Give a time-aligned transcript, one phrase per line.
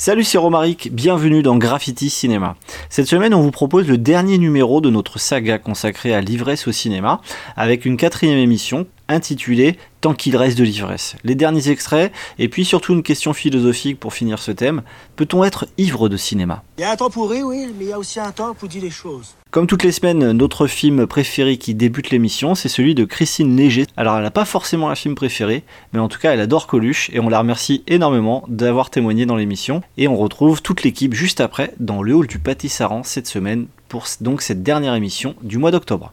[0.00, 2.54] Salut, c'est Romaric, bienvenue dans Graffiti Cinéma.
[2.88, 6.72] Cette semaine, on vous propose le dernier numéro de notre saga consacrée à l'ivresse au
[6.72, 7.20] cinéma,
[7.56, 11.16] avec une quatrième émission intitulée Tant qu'il reste de l'ivresse.
[11.24, 14.82] Les derniers extraits, et puis surtout une question philosophique pour finir ce thème.
[15.16, 16.62] Peut-on être ivre de cinéma?
[16.78, 18.54] Il y a un temps pour rire, oui, mais il y a aussi un temps
[18.54, 19.34] pour dire les choses.
[19.50, 23.86] Comme toutes les semaines, notre film préféré qui débute l'émission, c'est celui de Christine Léger.
[23.96, 27.10] Alors elle n'a pas forcément un film préféré, mais en tout cas elle adore Coluche,
[27.12, 29.82] et on la remercie énormément d'avoir témoigné dans l'émission.
[29.96, 34.06] Et on retrouve toute l'équipe juste après dans le hall du Pâtis-Saran cette semaine pour
[34.20, 36.10] donc cette dernière émission du mois d'octobre.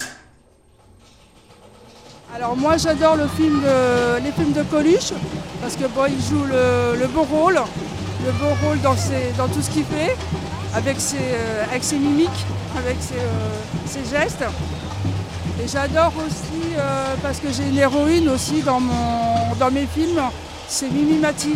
[2.36, 5.14] Alors moi j'adore les films de Coluche
[5.62, 7.58] parce que bon, il joue le, le beau rôle,
[8.26, 8.94] le beau rôle dans,
[9.48, 10.18] tout ce qu'il fait,
[10.76, 12.46] avec ses, euh, mimiques,
[12.78, 14.44] avec ses, euh, ses gestes.
[15.64, 18.82] Et j'adore aussi euh, parce que j'ai une héroïne aussi dans,
[19.72, 20.22] mes films,
[20.68, 21.54] c'est Mimi Mati.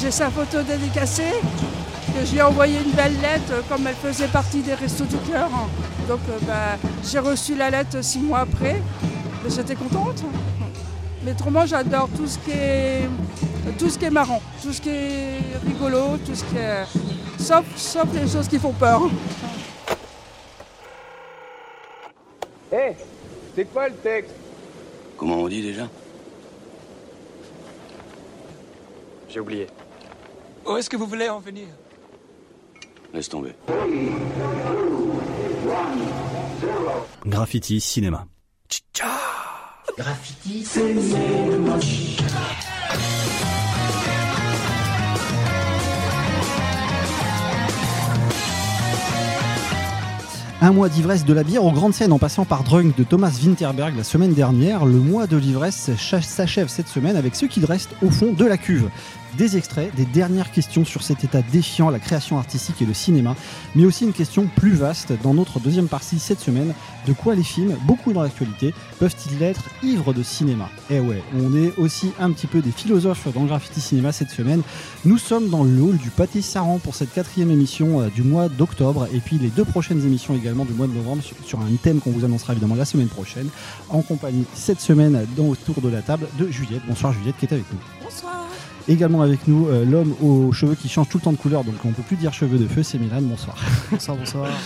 [0.00, 1.34] J'ai sa photo dédicacée,
[2.18, 5.16] que je lui ai envoyé une belle lettre comme elle faisait partie des Restos du
[5.30, 5.50] Cœur.
[6.08, 8.80] Donc bah, j'ai reçu la lettre six mois après.
[9.44, 10.24] Mais J'étais contente.
[11.22, 13.08] Mais autrement, j'adore tout ce qui est
[13.78, 16.84] tout ce qui est marrant, tout ce qui est rigolo, tout ce qui est
[17.38, 19.02] sauf, sauf les choses qui font peur.
[22.72, 22.92] Hé,
[23.54, 24.34] c'est quoi le texte?
[25.16, 25.88] Comment on dit déjà?
[29.28, 29.66] J'ai oublié.
[30.66, 31.66] Où est-ce que vous voulez en venir?
[33.12, 33.54] Laisse tomber.
[37.26, 38.26] Graffiti Cinéma.
[39.96, 40.94] Graffiti, c'est
[41.58, 42.16] moche.
[50.64, 53.38] Un mois d'ivresse de la bière aux grandes scènes en passant par Drunk de Thomas
[53.44, 54.86] Winterberg la semaine dernière.
[54.86, 58.56] Le mois de l'ivresse s'achève cette semaine avec ce qu'il reste au fond de la
[58.56, 58.88] cuve.
[59.36, 63.34] Des extraits, des dernières questions sur cet état défiant la création artistique et le cinéma,
[63.74, 66.72] mais aussi une question plus vaste dans notre deuxième partie cette semaine.
[67.08, 70.68] De quoi les films, beaucoup dans l'actualité, peuvent-ils être ivres de cinéma?
[70.88, 74.62] Eh ouais, on est aussi un petit peu des philosophes dans Graffiti Cinéma cette semaine.
[75.04, 78.48] Nous sommes dans le hall du Pâté Saran pour cette quatrième émission euh, du mois
[78.48, 81.66] d'octobre et puis les deux prochaines émissions également du mois de novembre sur, sur un
[81.82, 83.48] thème qu'on vous annoncera évidemment la semaine prochaine
[83.90, 86.82] en compagnie cette semaine dans autour de la table de Juliette.
[86.86, 87.78] Bonsoir Juliette qui est avec nous.
[88.04, 88.46] Bonsoir.
[88.86, 91.74] Également avec nous euh, l'homme aux cheveux qui change tout le temps de couleur donc
[91.84, 93.22] on peut plus dire cheveux de feu, c'est Milan.
[93.22, 93.56] Bonsoir.
[93.90, 94.48] Bonsoir, bonsoir.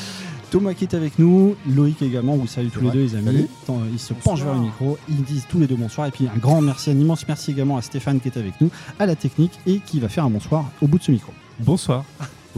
[0.51, 3.47] Thomas qui est avec nous, Loïc également, vous saluez tous les deux les amis.
[3.93, 6.39] Ils se penchent vers le micro, ils disent tous les deux bonsoir et puis un
[6.39, 9.53] grand merci, un immense merci également à Stéphane qui est avec nous, à la technique
[9.67, 11.33] et qui va faire un bonsoir au bout de ce micro.
[11.61, 12.05] Bonsoir.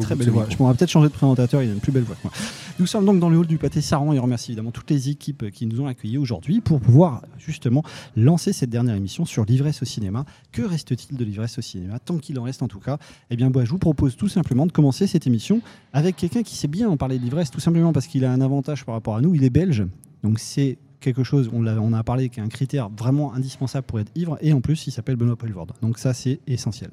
[0.00, 0.46] Au Très belle voix.
[0.48, 2.32] Je pourrais peut-être changer de présentateur, il a une plus belle voix que moi.
[2.78, 5.10] Nous sommes donc dans le hall du pâté Saran et on remercie évidemment toutes les
[5.10, 7.82] équipes qui nous ont accueillis aujourd'hui pour pouvoir justement
[8.16, 10.24] lancer cette dernière émission sur l'ivresse au cinéma.
[10.52, 11.98] Que reste-t-il de l'ivresse au cinéma?
[11.98, 12.98] Tant qu'il en reste en tout cas,
[13.30, 15.60] eh bien bah, je vous propose tout simplement de commencer cette émission
[15.92, 18.40] avec quelqu'un qui sait bien en parler de l'ivresse, tout simplement parce qu'il a un
[18.40, 19.84] avantage par rapport à nous, il est belge.
[20.22, 24.12] Donc c'est quelque chose, on, a parlé, qui est un critère vraiment indispensable pour être
[24.14, 25.72] ivre, et en plus il s'appelle Benoît Poelvoorde.
[25.82, 26.90] Donc ça c'est essentiel.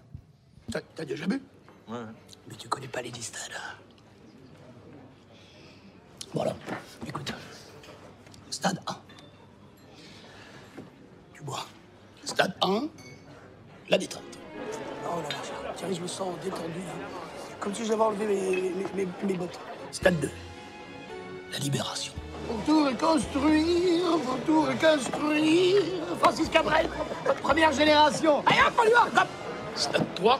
[0.71, 1.41] T'as t'as déjà bu?
[1.89, 1.95] Ouais.
[2.47, 3.51] Mais tu connais pas les stades.
[6.33, 6.55] Voilà.
[7.07, 7.33] Écoute.
[8.49, 8.95] Stade 1.
[11.33, 11.65] Tu bois.
[12.23, 12.87] Stade 1.
[13.89, 14.21] La détente.
[15.05, 16.81] Oh là là, tiens, je me sens détendu.
[17.59, 19.59] Comme si j'avais enlevé mes, mes- mes- mes bottes.
[19.91, 20.29] Stade 2.
[21.53, 22.13] La libération.
[22.47, 25.81] Pour tout reconstruire, pour tout reconstruire.
[26.19, 26.89] Francis Cabrel,
[27.41, 28.43] première génération.
[28.45, 29.27] Allez hop, on y va, hop.
[29.75, 30.39] Stade 3.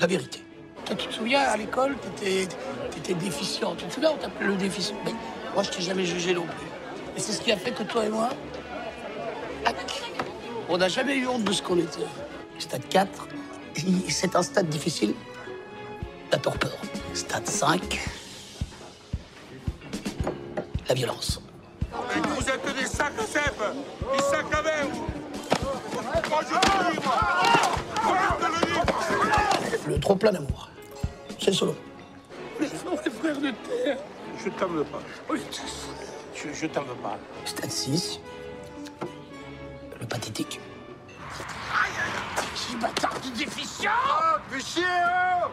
[0.00, 0.42] La vérité.
[0.86, 2.48] Toi, tu te souviens, à l'école, t'étais
[2.96, 3.74] étais déficient.
[3.74, 4.94] Tu te souviens, on t'appelait le déficient.
[5.04, 5.12] Mais
[5.52, 6.66] moi, je t'ai jamais jugé non plus.
[7.16, 8.28] Et c'est ce qui a fait que toi et moi,
[10.68, 12.06] on n'a jamais eu honte de ce qu'on était.
[12.58, 13.28] Stade 4,
[14.08, 15.14] c'est un stade difficile.
[16.30, 16.76] La torpeur.
[17.14, 18.00] Stade 5,
[20.88, 21.40] la violence.
[21.92, 23.62] Vous êtes des sacs à cèpes
[24.12, 24.86] Des sacs à verre
[26.28, 26.54] Moi je
[29.84, 30.68] te Le trop plein d'amour.
[31.46, 31.76] C'est solo.
[32.60, 33.98] Les frères de terre.
[34.44, 34.98] Je t'en veux pas.
[35.30, 35.40] Oui.
[36.34, 37.16] Je, je t'en veux pas.
[37.44, 38.18] Stade 6,
[40.00, 40.58] le pathétique.
[42.34, 44.82] Petit bâtard de déficient Ah, fais chier,
[45.44, 45.50] oh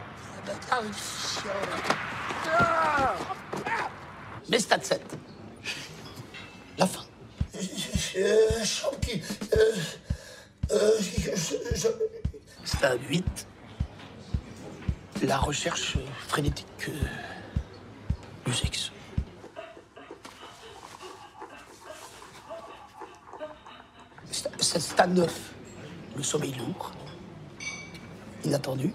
[0.47, 1.51] Bâtard de déficient
[2.59, 3.13] Ah
[4.49, 5.01] Mais stade 7,
[6.79, 7.03] la fin.
[8.17, 9.21] Euh, Champi,
[9.53, 9.57] euh,
[10.71, 11.87] euh, je- je-
[12.65, 13.47] Stade 8,
[15.21, 16.91] la recherche frénétique euh,
[18.45, 18.91] du sexe.
[24.59, 25.53] C'est à neuf.
[26.15, 26.91] Le sommeil lourd,
[28.43, 28.93] inattendu.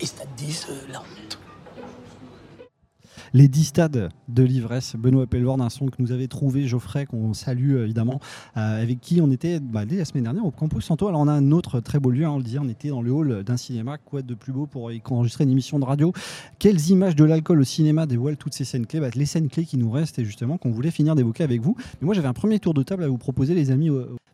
[0.00, 0.86] Et stade 10, euh.
[3.34, 7.34] Les 10 stades de l'ivresse, Benoît Pelvorn, un son que nous avait trouvé Geoffrey, qu'on
[7.34, 8.20] salue euh, évidemment,
[8.56, 11.08] euh, avec qui on était bah, dès la semaine dernière au Campus Santo.
[11.08, 13.02] Alors on a un autre très beau lieu, hein, on le dit, on était dans
[13.02, 16.12] le hall d'un cinéma, quoi de plus beau pour enregistrer une émission de radio?
[16.58, 19.00] Quelles images de l'alcool au cinéma dévoilent toutes ces scènes clés?
[19.00, 21.76] Bah, Les scènes clés qui nous restent et justement qu'on voulait finir d'évoquer avec vous.
[22.00, 23.90] Mais moi j'avais un premier tour de table à vous proposer les amis.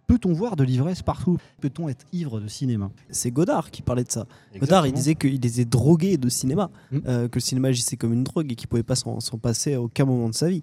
[0.07, 1.39] Peut-on voir de l'ivresse partout?
[1.61, 2.91] Peut-on être ivre de cinéma?
[3.11, 4.27] C'est Godard qui parlait de ça.
[4.59, 6.99] Godard, il disait qu'il était drogué de cinéma, Mm.
[7.07, 9.81] euh, que le cinéma agissait comme une drogue et qu'il pouvait pas s'en passer à
[9.83, 10.63] aucun moment de sa vie.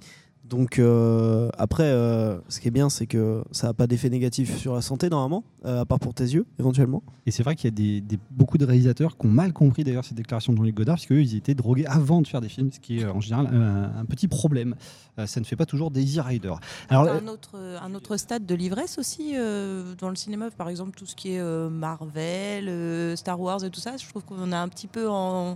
[0.51, 4.57] Donc euh, après, euh, ce qui est bien, c'est que ça n'a pas d'effet négatif
[4.57, 7.03] sur la santé normalement, euh, à part pour tes yeux éventuellement.
[7.25, 9.85] Et c'est vrai qu'il y a des, des- beaucoup de réalisateurs qui ont mal compris
[9.85, 12.49] d'ailleurs cette déclaration de Jean-Luc Godard, parce qu'eux, ils étaient drogués avant de faire des
[12.49, 14.75] films, ce qui est euh, en général un, un petit problème.
[15.19, 16.53] Euh, ça ne fait pas toujours des Easy Rider.
[16.89, 20.97] Alors, un autre, un autre stade de l'ivresse aussi euh, dans le cinéma, par exemple
[20.97, 23.95] tout ce qui est euh, Marvel, euh, Star Wars et tout ça.
[23.95, 25.55] Je trouve qu'on est un petit peu en,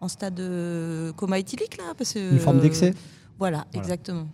[0.00, 1.92] en stade euh, coma éthylique là.
[1.98, 2.94] Parce que, Une forme euh, d'excès
[3.42, 3.84] Voilà, Voilà.
[3.84, 4.28] exactement.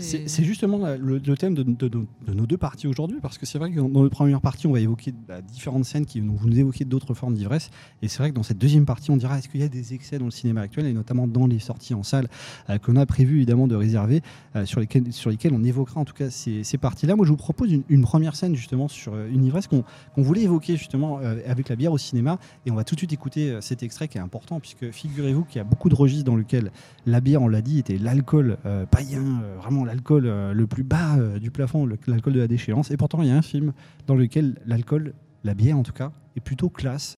[0.00, 3.46] C'est- justement le, le thème de, de- de- de nos deux parties aujourd'hui, parce que
[3.46, 6.34] c'est vrai que dans, la première partie, on va évoquer bah, différentes scènes qui nous,
[6.34, 7.70] vous nous évoquez d'autres formes d'ivresse,
[8.02, 9.94] et c'est vrai que dans cette deuxième partie, on dira est-ce qu'il y a des
[9.94, 12.28] excès dans le cinéma actuel, et notamment dans les sorties en salle
[12.68, 14.22] euh, qu'on a prévu évidemment de réserver,
[14.56, 17.14] euh, sur, lesquelles, sur lesquelles on évoquera en tout cas ces, ces parties-là.
[17.16, 19.84] Moi, je vous propose une, une première scène justement sur euh, une ivresse qu'on
[20.16, 23.12] voulait évoquer justement euh, avec la bière au cinéma, et on va tout de suite
[23.12, 26.36] écouter cet extrait qui est important, puisque figurez-vous qu'il y a beaucoup de registres dans
[26.36, 26.70] lesquels
[27.06, 28.58] la bière, on l'a dit, était l'alcool
[28.90, 32.90] païen, vraiment l'alcool euh, le plus bas euh, du plafond, l'alcool de la déchéance.
[32.90, 33.72] Et pourtant, il y a un film
[34.06, 35.14] dans lequel l'alcool,
[35.44, 37.14] la bière en tout cas, est plutôt classe.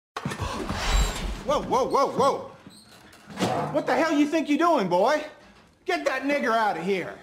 [1.46, 2.50] Whoa, whoa, whoa, whoa.
[3.72, 5.16] What the hell you think you're doing, boy?
[5.86, 7.14] Get that nigger out of here.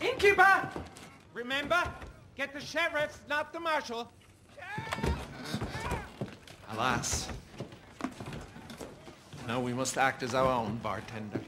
[0.00, 0.68] Innkeeper!
[1.34, 1.82] Remember,
[2.36, 4.10] get the sheriff, not the marshal.
[6.72, 7.28] Alas.
[9.56, 11.40] We must act as our own bartender.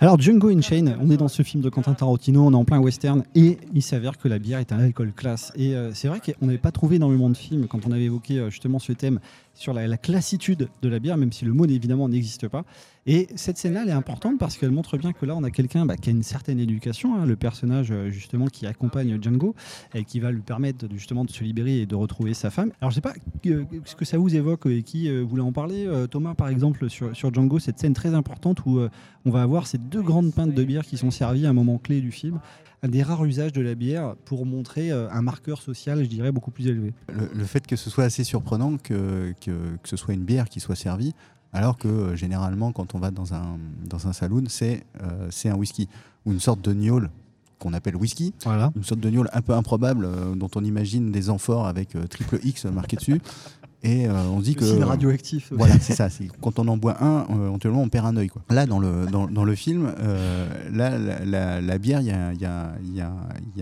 [0.00, 2.78] Alors Django Unchained, on est dans ce film de Quentin Tarantino, on est en plein
[2.78, 5.52] western et il s'avère que la bière est un alcool classe.
[5.56, 8.38] Et euh, c'est vrai qu'on n'avait pas trouvé énormément de films quand on avait évoqué
[8.38, 9.18] euh, justement ce thème
[9.58, 12.64] sur la, la classitude de la bière, même si le mot évidemment n'existe pas.
[13.06, 15.86] Et cette scène-là, elle est importante parce qu'elle montre bien que là, on a quelqu'un
[15.86, 19.54] bah, qui a une certaine éducation, hein, le personnage euh, justement qui accompagne Django
[19.94, 22.70] et qui va lui permettre de, justement de se libérer et de retrouver sa femme.
[22.80, 23.14] Alors je sais pas
[23.46, 25.86] euh, ce que ça vous évoque et qui euh, voulait en parler.
[25.86, 28.90] Euh, Thomas, par exemple, sur, sur Django, cette scène très importante où euh,
[29.24, 31.78] on va avoir ces deux grandes pintes de bière qui sont servies à un moment
[31.78, 32.40] clé du film.
[32.82, 36.30] Un des rares usages de la bière pour montrer euh, un marqueur social, je dirais,
[36.30, 36.92] beaucoup plus élevé.
[37.12, 39.50] Le, le fait que ce soit assez surprenant que, que,
[39.82, 41.14] que ce soit une bière qui soit servie,
[41.52, 43.58] alors que euh, généralement, quand on va dans un,
[43.88, 45.88] dans un saloon, c'est euh, c'est un whisky
[46.24, 47.10] ou une sorte de gnôle
[47.58, 48.70] qu'on appelle whisky, Voilà.
[48.76, 52.38] une sorte de gnôle un peu improbable euh, dont on imagine des amphores avec triple
[52.44, 53.20] X marqué dessus.
[53.84, 54.66] Et euh, on se dit Le que.
[54.66, 55.52] signe radioactif.
[55.52, 56.08] Voilà, c'est ça.
[56.40, 58.28] Quand on en boit un, euh, éventuellement, on perd un œil.
[58.28, 58.42] Quoi.
[58.50, 62.10] Là, dans le, dans, dans le film, euh, là, la, la- la bière, il y
[62.10, 63.00] a, il y a- il y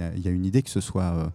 [0.01, 1.31] a- y a- une idée que ce soit,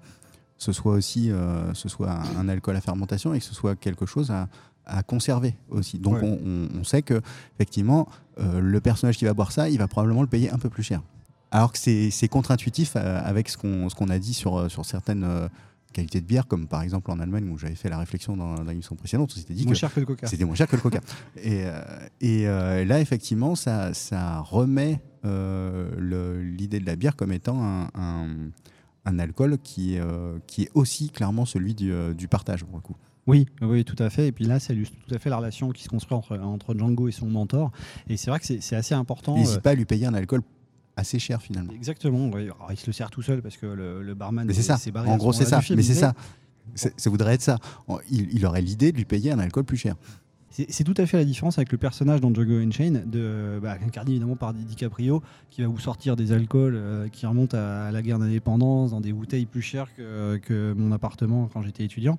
[0.57, 1.31] ce soit aussi
[1.73, 4.47] ce soit un, alcool à fermentation et que ce soit quelque chose à,
[4.87, 5.99] à conserver aussi.
[5.99, 6.39] Donc, Ouais.
[6.43, 7.21] on, on- sait que
[7.55, 8.07] effectivement,
[8.39, 11.01] le personnage qui va boire ça, il va probablement le payer un peu plus cher.
[11.51, 15.27] Alors que c'est contre-intuitif avec ce qu'on ce qu'on a dit sur, sur certaines
[15.91, 18.55] euh, qualités de bière, comme par exemple en Allemagne où j'avais fait la réflexion dans,
[18.55, 20.27] dans l'émission précédente, on s'était dit Moins que cher que le coca.
[20.27, 20.99] c'était moins cher que le coca.
[21.37, 21.81] et euh,
[22.21, 27.63] et euh, là, effectivement, ça, ça remet euh, le- l'idée de la bière comme étant
[27.63, 28.27] un, un,
[29.05, 32.81] un alcool qui, euh, qui est aussi clairement celui du, euh, du partage, pour le
[32.81, 32.95] coup.
[33.27, 34.27] Oui, oui, tout à fait.
[34.27, 36.73] Et puis là, ça illustre tout à fait la relation qui se construit entre, entre
[36.75, 37.71] Django et son mentor.
[38.09, 39.35] Et c'est vrai que c'est c'est assez important.
[39.35, 40.41] N'hésite euh, pas à lui payer un alcool
[40.95, 41.73] assez cher, finalement.
[41.73, 42.29] Exactement.
[42.33, 44.77] Alors, il se le sert tout seul parce que le, le barman Mais c'est ça.
[44.77, 45.61] s'est barré En ce gros, c'est ça.
[45.75, 46.13] Mais c'est ça.
[46.75, 47.57] Ça voudrait être ça.
[48.09, 49.95] Il, il aurait l'idée de lui payer un alcool plus cher.
[50.53, 53.77] C'est c'est tout à fait la différence avec le personnage dans Django Unchained, de, bah,
[53.85, 58.01] incarné évidemment par DiCaprio, qui va vous sortir des alcools euh, qui remontent à la
[58.01, 62.17] guerre d'indépendance, dans des bouteilles plus chères que, que mon appartement quand j'étais étudiant.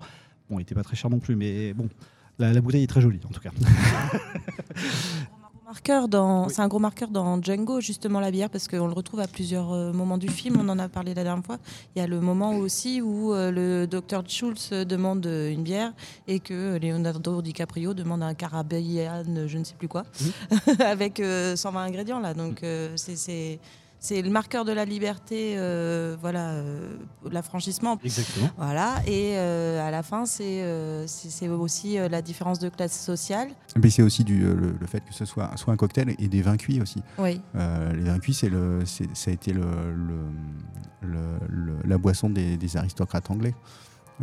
[0.49, 1.91] Bon, il n'était pas très cher non plus, mais bon,
[2.39, 3.51] la, la bouteille est très jolie en tout cas.
[5.73, 9.21] marqueur dans, c'est un gros marqueur dans Django justement la bière parce qu'on le retrouve
[9.21, 10.59] à plusieurs euh, moments du film.
[10.61, 11.57] On en a parlé la dernière fois.
[11.97, 15.95] Il y a le moment aussi où euh, le docteur Schultz demande euh, une bière
[16.29, 20.05] et que Leonardo DiCaprio demande un carabéane, je ne sais plus quoi,
[20.81, 22.35] avec euh, 120 ingrédients là.
[22.35, 23.59] Donc euh, c'est,
[24.05, 26.97] c'est le marqueur de la liberté, euh, voilà, euh,
[27.31, 28.01] l'affranchissement.
[28.03, 28.51] Exactement.
[28.59, 32.99] Voilà, et euh, à la fin, c'est euh, c'est aussi euh, la différence de classe
[33.01, 33.49] sociale.
[33.81, 36.43] Mais c'est aussi du, le, le fait que ce soit, soit un cocktail et des
[36.43, 37.01] vins cuits aussi.
[37.17, 37.41] Oui.
[37.55, 41.97] Euh, les vins cuits, c'est le, c'est- ça a été le, le- le- le- la
[41.97, 43.55] boisson des, des aristocrates anglais.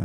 [0.00, 0.04] Euh,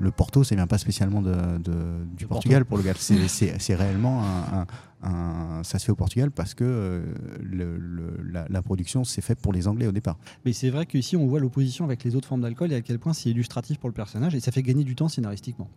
[0.00, 2.68] le Porto, c'est bien pas spécialement de, de- du Le Portugal Porto.
[2.68, 2.92] pour le gars.
[3.58, 4.66] C'est- réellement un, un-
[5.08, 7.02] un- ça se fait au Portugal parce que euh,
[7.42, 10.18] le- le- la, la production s'est faite pour les Anglais au départ.
[10.44, 12.98] Mais c'est vrai qu'ici, on voit l'opposition avec les autres formes d'alcool et à quel
[12.98, 15.68] point c'est illustratif pour le personnage et ça fait gagner du temps scénaristiquement.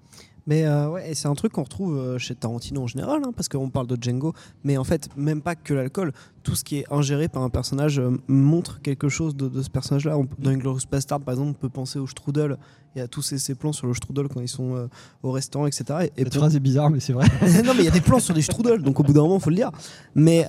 [0.48, 3.50] Mais euh, ouais, c'est un truc qu'on retrouve euh, chez Tarantino en général, hein, parce
[3.50, 4.34] qu'on parle de Django,
[4.64, 6.12] mais en fait, même pas que l'alcool,
[6.44, 9.70] tout ce qui est ingéré par un personnage euh, montre quelque chose de, de ce
[9.72, 10.18] personnage-là.
[10.20, 12.58] On- Dans Inglourious Bastard, par exemple, on peut penser au Strudel
[12.96, 14.88] et à tous ces, ces plans sur le Strudel quand ils sont euh,
[15.24, 15.84] au restaurant, etc.
[16.02, 17.26] Et, et Cette pour- phrase est bizarre, mais c'est vrai.
[17.66, 19.40] non, mais il y a des plans sur des strudels, donc au bout d'un moment,
[19.40, 19.72] faut le dire.
[20.14, 20.42] Mais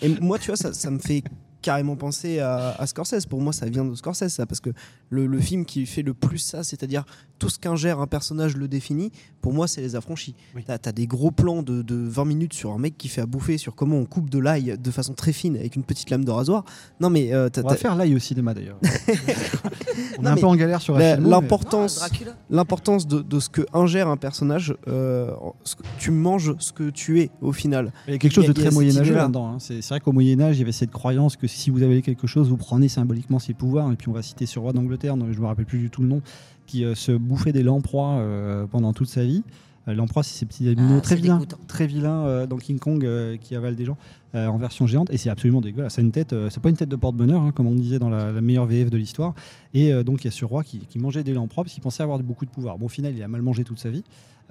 [0.00, 1.22] et moi, tu vois, ça, ça me fait
[1.62, 3.26] carrément penser à, à Scorsese.
[3.26, 4.70] Pour moi, ça vient de Scorsese, ça, parce que
[5.10, 7.04] le, le film qui fait le plus ça, c'est-à-dire
[7.38, 10.34] tout ce qu'ingère un personnage le définit, pour moi, c'est Les Affranchis.
[10.66, 13.26] T'as as des gros plans de, de 20 minutes sur un mec qui fait à
[13.26, 16.24] bouffer, sur comment on coupe de l'ail de façon très fine avec une petite lame
[16.24, 16.64] de rasoir.
[17.00, 18.78] Non, mais euh, t'as- On va faire l'ail au cinéma d'ailleurs.
[20.18, 22.04] on est un mais peu en galère sur la- la L'importance,
[22.50, 25.30] l'importance de, de ce que ingère un personnage, euh,
[25.64, 27.92] ce que- tu manges ce que tu es au final.
[28.06, 29.48] Il y a quelque chose de très moyenâgeux là-dedans.
[29.54, 29.56] hein.
[29.58, 32.26] C'est c'est vrai qu'au Moyen-Âge, il y avait cette croyance que si vous avez quelque
[32.26, 33.90] chose, vous prenez symboliquement ses pouvoirs.
[33.92, 36.02] Et puis on va citer ce roi d'Angleterre, dont je me rappelle plus du tout
[36.02, 36.22] le nom,
[36.66, 39.42] qui euh, se bouffait des lamproies euh, pendant toute sa vie.
[39.88, 42.78] Euh, Lamproie, c'est ces petits animaux Ah, très c'est vilains, très vilains euh, dans King
[42.78, 43.96] Kong euh, qui avalent des gens
[44.34, 45.10] euh, en version géante.
[45.10, 45.94] Et c'est absolument dégueulasse.
[45.94, 48.32] C'est une tête, c'est pas une tête de porte-bonheur, hein, comme on disait dans la,
[48.32, 49.34] la meilleure VF de l'histoire.
[49.74, 52.02] Et donc il y a ce roi qui, qui mangeait des lamproies parce qu'il pensait
[52.02, 52.78] avoir beaucoup de pouvoir.
[52.78, 54.04] Bon, au final, il a mal mangé toute sa vie.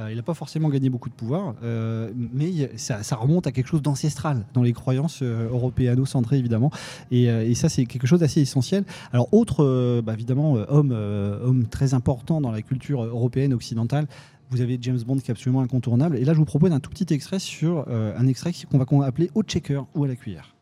[0.10, 3.84] Il n'a pas forcément gagné beaucoup de pouvoir, mais ça, ça remonte à quelque chose
[3.84, 6.72] d'ancestral dans les croyances européano-centrées évidemment.
[7.12, 8.84] Et, et ça, c'est quelque chose d'assez essentiel.
[9.14, 14.08] Alors, autre, bah, évidemment, homme, homme très important dans la culture européenne occidentale.
[14.52, 16.18] Vous avez James Bond qui est absolument incontournable.
[16.18, 18.84] Et là, je vous propose un tout petit extrait sur euh, un extrait qu'on va
[18.84, 20.54] qu'on va appeler au checker ou à la cuillère.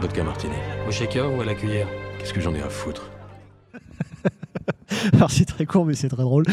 [0.00, 0.54] Vodka martini.
[0.86, 1.88] Au shaker ou à la cuillère?
[2.18, 3.10] Qu'est-ce que j'en ai à foutre?
[5.12, 6.44] Alors c'est très court mais c'est très drôle.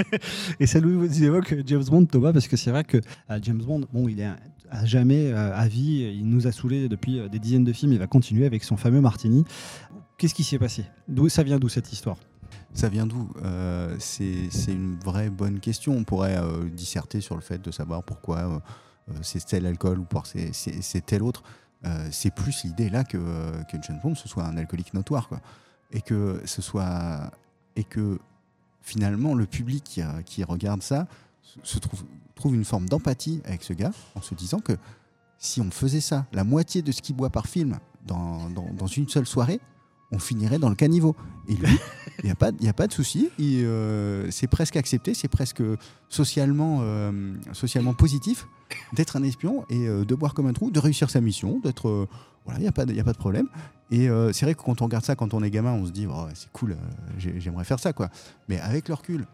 [0.60, 2.96] et ça nous évoque James Bond Thomas parce que c'est vrai que
[3.28, 4.30] euh, James Bond, bon il est
[4.70, 7.98] à jamais euh, à vie, il nous a saoulés depuis des dizaines de films, il
[7.98, 9.44] va continuer avec son fameux Martini.
[10.16, 10.86] Qu'est-ce qui s'est passé?
[11.06, 12.16] D'où ça vient d'où cette histoire?
[12.72, 15.92] Ça vient d'où Euh, C'est une vraie bonne question.
[15.92, 20.06] On pourrait euh, disserter sur le fait de savoir pourquoi euh, c'est tel alcool ou
[20.24, 21.42] c'est- tel autre.
[22.10, 23.16] C'est plus l'idée là que,
[23.70, 25.28] que James Bond ce soit un alcoolique notoire.
[25.28, 25.40] Quoi.
[25.92, 27.30] Et que ce soit.
[27.74, 28.18] Et que
[28.82, 31.06] finalement, le public qui, qui regarde ça
[31.62, 34.74] se- trouve, trouve une forme d'empathie avec ce gars en se disant que
[35.38, 39.08] si on faisait ça, la moitié de ce qu'il boit par film dans- dans une
[39.08, 39.60] seule soirée,
[40.12, 41.14] on finirait dans le caniveau.
[41.48, 41.68] Et lui,
[42.22, 43.30] il n'y a, pas- il y a pas de souci.
[43.40, 45.62] Euh, c'est presque accepté, c'est presque
[46.08, 48.46] socialement, euh, socialement positif
[48.92, 51.88] d'être un espion et euh, de boire comme un trou, de réussir sa mission, d'être.
[51.88, 52.08] euh,
[52.44, 53.48] voilà, il n'y a, pas de- il y a pas de problème.
[53.90, 55.90] Et euh, c'est vrai que quand on regarde ça, quand on est gamin, on se
[55.90, 56.76] dit, Oh, c'est cool, euh,
[57.18, 57.92] j'ai- j'aimerais faire ça.
[57.92, 58.08] quoi.
[58.48, 59.26] Mais avec le recul,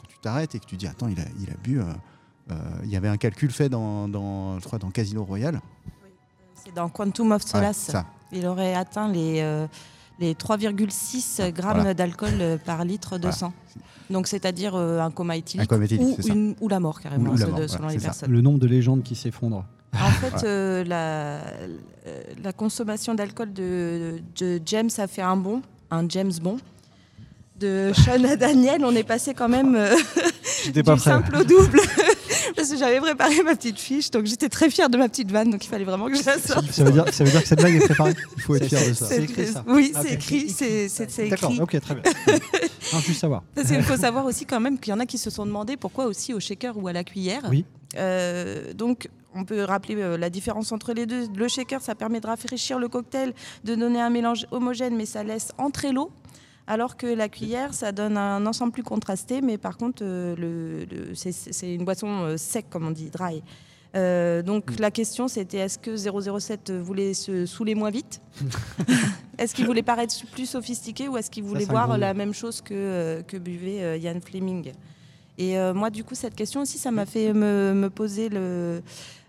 [0.00, 1.80] quand tu t'arrêtes et que tu dis, attends, il a, il a bu.
[1.80, 1.84] euh,
[2.50, 2.54] euh,
[2.84, 5.60] il y avait un calcul fait dans, dans, je crois, dans Casino Royale.
[6.54, 7.76] C'est dans Quantum of Solace.
[7.76, 8.06] ça.
[8.32, 9.66] Il aurait atteint les, euh,
[10.20, 11.94] les 3,6 grammes Voilà.
[11.94, 13.36] d'alcool euh, par litre de Voilà.
[13.36, 13.52] sang.
[14.10, 17.32] Donc c'est-à-dire euh, un coma éthylique, Un coma éthylique, ou, une- la mort carrément, Ou
[17.36, 18.06] la selon- mort, selon voilà, les ça.
[18.06, 18.30] personnes.
[18.32, 19.64] Le nombre de légendes qui s'effondrent.
[19.94, 21.40] En fait, euh, la,
[22.42, 26.58] la consommation d'alcool de, de James a fait un bond, un James Bond.
[27.58, 29.92] De Sean à Daniel, on est passé quand même euh,
[30.72, 31.80] du simple au double.
[32.68, 35.50] Parce que j'avais préparé ma petite fiche, donc j'étais très fière de ma petite vanne,
[35.50, 36.70] donc il fallait vraiment que je la sorte.
[36.70, 38.14] Ça veut, dire, ça veut dire que cette blague est préparée?
[38.36, 39.06] Il faut être fier de ça.
[39.06, 41.62] C'est- écrit ça Oui, Ah, c'est écrit, c'est c'est D'accord, écrit.
[41.62, 42.02] ok, très bien.
[42.92, 43.42] Non, juste savoir.
[43.54, 45.76] Parce qu'il faut savoir aussi quand même qu'il y en a qui se sont demandé
[45.76, 47.42] pourquoi aussi au shaker ou à la cuillère.
[47.50, 47.64] Oui.
[47.96, 51.26] Euh, donc, on peut rappeler euh, la différence entre les deux.
[51.34, 53.34] Le shaker, ça permet de rafraîchir le cocktail,
[53.64, 56.10] de donner un mélange homogène, mais ça laisse entrer l'eau.
[56.70, 60.84] Alors que la cuillère, ça donne un ensemble plus contrasté, mais par contre, euh, le,
[60.84, 63.42] le- c'est- une boisson euh, sec, comme on dit, dry.
[63.96, 68.20] Euh, donc la question c'était est-ce que 007 voulait se saouler moins vite
[69.38, 72.74] Est-ce qu'il voulait paraître plus sophistiqué ou est-ce qu'il voulait gros la même chose que,
[72.74, 74.72] euh, que buvait euh, Ian Fleming?
[75.38, 78.82] Et moi du coup cette question aussi ça m'a fait me, me poser le...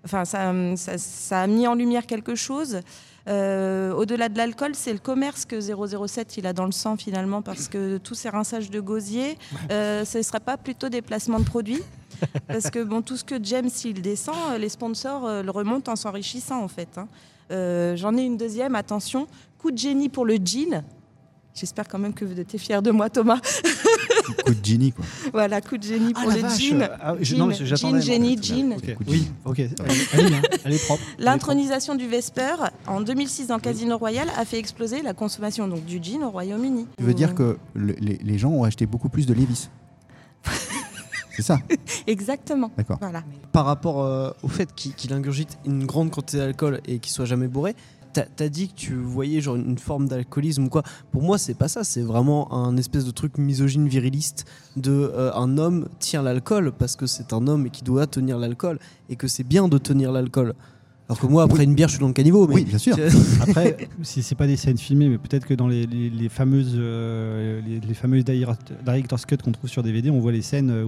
[0.03, 2.81] Enfin ça, ça, ça a mis en lumière quelque chose.
[3.29, 7.41] Euh, Au-delà de l'alcool, c'est le commerce que 007 il a dans le sang finalement
[7.41, 9.37] parce que tous ces rinçages de gosier,
[9.71, 11.83] euh, ce ne serait pas plutôt des placements de produits?
[12.47, 15.95] Parce que bon, tout ce que James il descend, euh, les sponsors le remontent en
[15.95, 16.97] s'enrichissant en fait.
[16.97, 17.07] hein.
[17.51, 19.25] Euh, J'en ai une deuxième, attention.
[19.57, 20.83] Coup de génie pour le jean.
[21.53, 23.39] J'espère quand même que vous êtes fiers de moi, Thomas.
[24.45, 25.05] Coup de Ginny, quoi.
[25.33, 26.89] voilà, coup de génie Ah, pour la le jean.
[27.01, 28.75] Ah, je- Jean, non, génie, jean.
[29.07, 29.59] Oui, ok.
[30.13, 31.03] Elle, est bien, elle est propre.
[31.17, 32.55] L'intronisation du Vesper
[32.87, 36.87] en 2006 dans Casino Royale a fait exploser la consommation donc, du jean au Royaume-Uni.
[36.97, 39.69] Tu veux dire que le- les, les gens ont acheté beaucoup plus de Levis
[41.35, 41.59] C'est ça
[42.07, 42.69] Exactement.
[42.77, 42.97] D'accord.
[42.99, 43.23] Voilà.
[43.53, 47.25] Par rappre euh, au fait qu'il qu'il ingurgite une grande quantité d'alcool et qu'il soit
[47.25, 47.75] jamais bourré,
[48.13, 50.83] t'as as dit que tu voyais genre une forme d'alcoolisme ou quoi.
[51.11, 51.83] Pour moi, c'est pas ça.
[51.83, 56.95] C'est vraiment un espèce de truc misogyne viriliste de euh, un homme tient l'alcool parce
[56.95, 60.11] que c'est un homme et qui doit tenir l'alcool et que c'est bien de tenir
[60.11, 60.53] l'alcool.
[61.09, 62.47] Alors que moi, après une bière, je suis dans le caniveau.
[62.47, 62.95] Mais Oui, bien sûr.
[63.41, 66.73] Après, si c'est pas des scènes filmées, mais peut-être que dans les, les- les fameuses,
[66.75, 70.69] euh, les, les fameuses dire- director's cut qu'on trouve sur DVD, on voit les scènes
[70.83, 70.87] où,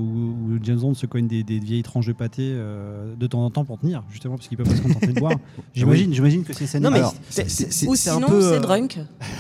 [0.53, 3.49] où James Bond se cogne des, des vieilles tranches de pâté euh, de temps en
[3.49, 5.33] temps pour tenir, justement parce qu'il peut pas se contenter de boire.
[5.73, 6.83] J'imagine, j'imagine que ces scènes.
[6.83, 8.99] Non mais c'est- Ou sinon, c'est euh, drunk.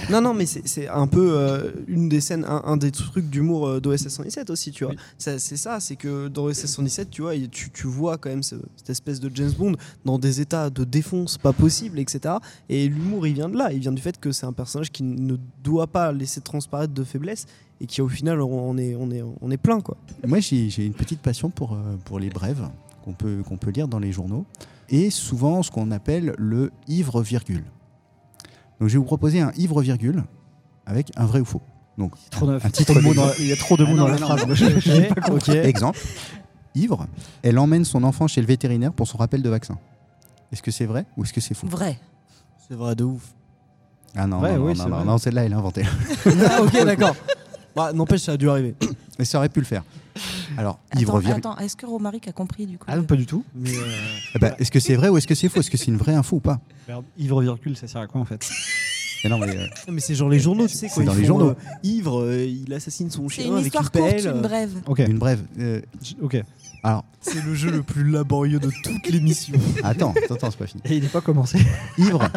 [0.09, 3.67] Non non mais c'est un peu euh, une des scènes, un, un des trucs d'humour
[3.67, 4.93] euh, d'OSS 117 aussi, tu vois.
[5.19, 8.55] C'est ça, c'est que dans OSS 117, tu vois, tu, tu vois quand même ce-
[8.77, 9.73] cette espèce de James Bond
[10.05, 12.35] dans des états de défonce pas possible, etc.
[12.69, 15.03] Et l'humour, il vient de là, il vient du fait que c'est un personnage qui
[15.03, 17.45] ne doit pas laisser transparaître de faiblesse
[17.79, 19.97] et qui au final on est, on est, on est plein quoi.
[20.25, 22.67] Moi, j'ai j'ai une petite passion pour, euh, pour les brèves
[23.03, 24.45] qu'on peut, qu'on peut lire dans les journaux
[24.89, 27.63] et souvent ce qu'on appelle le ivre-virgule.
[28.79, 30.23] Donc, je vais vous proposer un ivre-virgule
[30.85, 31.61] avec un vrai ou faux.
[31.97, 33.15] Donc, Trop de- un trop titre de mots d'exemple.
[33.29, 35.47] dans la- il y a trop de mots Ah dans non, la non, phrase.
[35.47, 35.53] non.
[35.63, 35.99] Exemple,
[36.75, 37.05] ivre,
[37.43, 39.77] elle emmène son enfant chez le vétérinaire pour son rappel de vaccin.
[40.51, 41.67] Est-ce que c'est vrai ou est-ce que c'est faux?
[41.67, 41.99] Vrai.
[42.67, 43.23] C'est vrai de ouf.
[44.15, 45.83] Ah non, Ouais, non, oui, non, c'est non, celle-là, elle a inventé.
[46.49, 47.15] Ah, ok d'accord.
[47.75, 48.75] Bah, N'empêche, ça a dû arriver.
[49.19, 49.83] Mais ça aurait pu le faire.
[50.57, 51.37] Alors, Attends, ivre-virgule.
[51.37, 53.45] attends, est-ce que Romaric a compris du coup Ah non, pas du tout.
[53.55, 53.83] Mais euh,
[54.35, 55.61] Eh ben, est-ce que c'est vrai ou est-ce que c'est faux?
[55.61, 56.59] Est-ce que c'est une vraie info ou pas?
[56.87, 58.45] Merde, ivre virgule, ça sert à quoi en fait?
[59.23, 61.03] Mais non, mais, euh, Non, mais c'est genre les journaux, tu sais C'est quoi.
[61.03, 61.49] dans ils les font, journaux.
[61.51, 64.19] euh, ivre, euh, il assassine son C'est chien une avec une courte, pelle.
[64.21, 64.71] une euh, brève.
[64.87, 64.99] Ok.
[64.99, 65.41] une brève.
[65.59, 65.81] euh,
[66.21, 66.41] Ok.
[66.83, 69.53] alors, C'est le jeu le plus laborieux de toute l'émission.
[69.83, 70.81] attends, attends, attends, c'est pas fini.
[70.85, 71.59] Et il n'est pas commencé.
[71.97, 72.27] Ivre,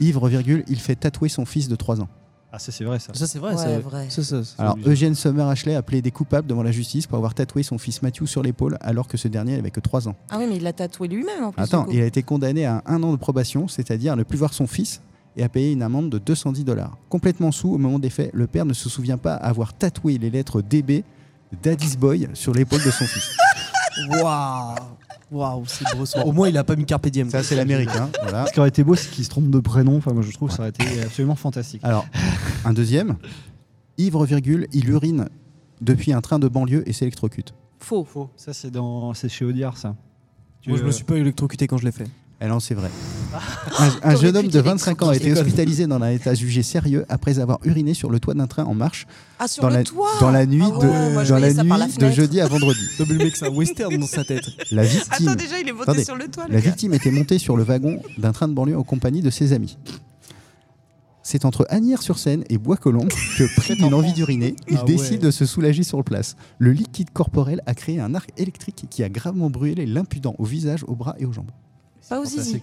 [0.00, 2.08] ivre, virgule, il fait tatouer son fils de 3 ans.
[2.50, 3.12] Ah, ça c'est vrai ça.
[3.12, 4.06] Ça c'est vrai, Ouais, ça, vrai.
[4.08, 4.54] ça, ça, ça.
[4.56, 4.90] Alors, obligé.
[4.90, 8.24] Eugène Summer Ashley a plaidé coupable devant la justice pour avoir tatoué son fils Matthew
[8.24, 10.16] sur l'épaule alors que ce dernier n'avait que 3 ans.
[10.30, 11.62] Ah oui, mais il l'a tatoué lui-même en plus.
[11.62, 11.92] Attends, du coup.
[11.96, 14.66] il a été condamné à un an de probation, c'est-à-dire à ne plus voir son
[14.66, 15.02] fils
[15.38, 16.98] et à payer une amende de 210 dollars.
[17.08, 20.28] Complètement sous au moment des faits, le père ne se souvient pas avoir tatoué les
[20.30, 21.04] lettres DB,
[21.62, 23.30] Daddy's Boy, sur l'épaule de son fils.
[24.22, 24.74] Waouh
[25.30, 26.20] Waouh, c'est Bresson.
[26.24, 27.28] Au moins, il a pas mis Carpe Diem.
[27.30, 27.90] Ça, c'est l'Amérique.
[27.94, 28.46] hein, voilà.
[28.46, 29.98] Ce qui aurait été beau, c'est qu'il se trompe de prénom.
[29.98, 31.82] Enfin, moi, je trouve que ça aurait été absolument fantastique.
[31.84, 32.06] Alors,
[32.64, 33.16] un deuxième,
[33.98, 35.28] ivre, virgule, il urine
[35.82, 37.52] depuis un train de banlieue et s'électrocute.
[37.78, 38.04] Faux.
[38.04, 38.30] Faux.
[38.36, 39.94] Ça, c'est dans, chez Audiard, ça.
[40.62, 42.06] Tu- Moi, je me suis pas électrocuté quand je l'ai fait.
[42.40, 42.88] Eh non, c'est vrai.
[43.80, 47.04] Un, un jeune homme de 25 ans a été hospitalisé dans un état jugé sérieux
[47.08, 49.06] après avoir uriné sur le toit d'un train en marche
[49.40, 52.10] Ah, sur dans, le la, toit dans la nuit Ah ouais, de, dans la la
[52.12, 52.80] jeudi à vendredi.
[53.00, 54.44] Non, mais le mec, c'est un western dans sa tête.
[54.70, 56.04] La victime, Attends, déjà, il est monté Attendez.
[56.04, 56.70] sur le toit, le la gars.
[56.70, 59.76] victime était montée sur le wagon d'un train de banlieue en compagnie de ses amis.
[61.24, 64.86] C'est entre Agnières-sur-Seine et Bois-Colombes que, pris d'une envie d'uriner, il Ah ouais.
[64.86, 66.36] décide de se soulager sur place.
[66.58, 70.84] Le liquide corporel a créé un arc électrique qui a gravement brûlé l'impudent au visage,
[70.86, 71.50] aux bras et aux jambes.
[72.08, 72.62] Pas aux zizi.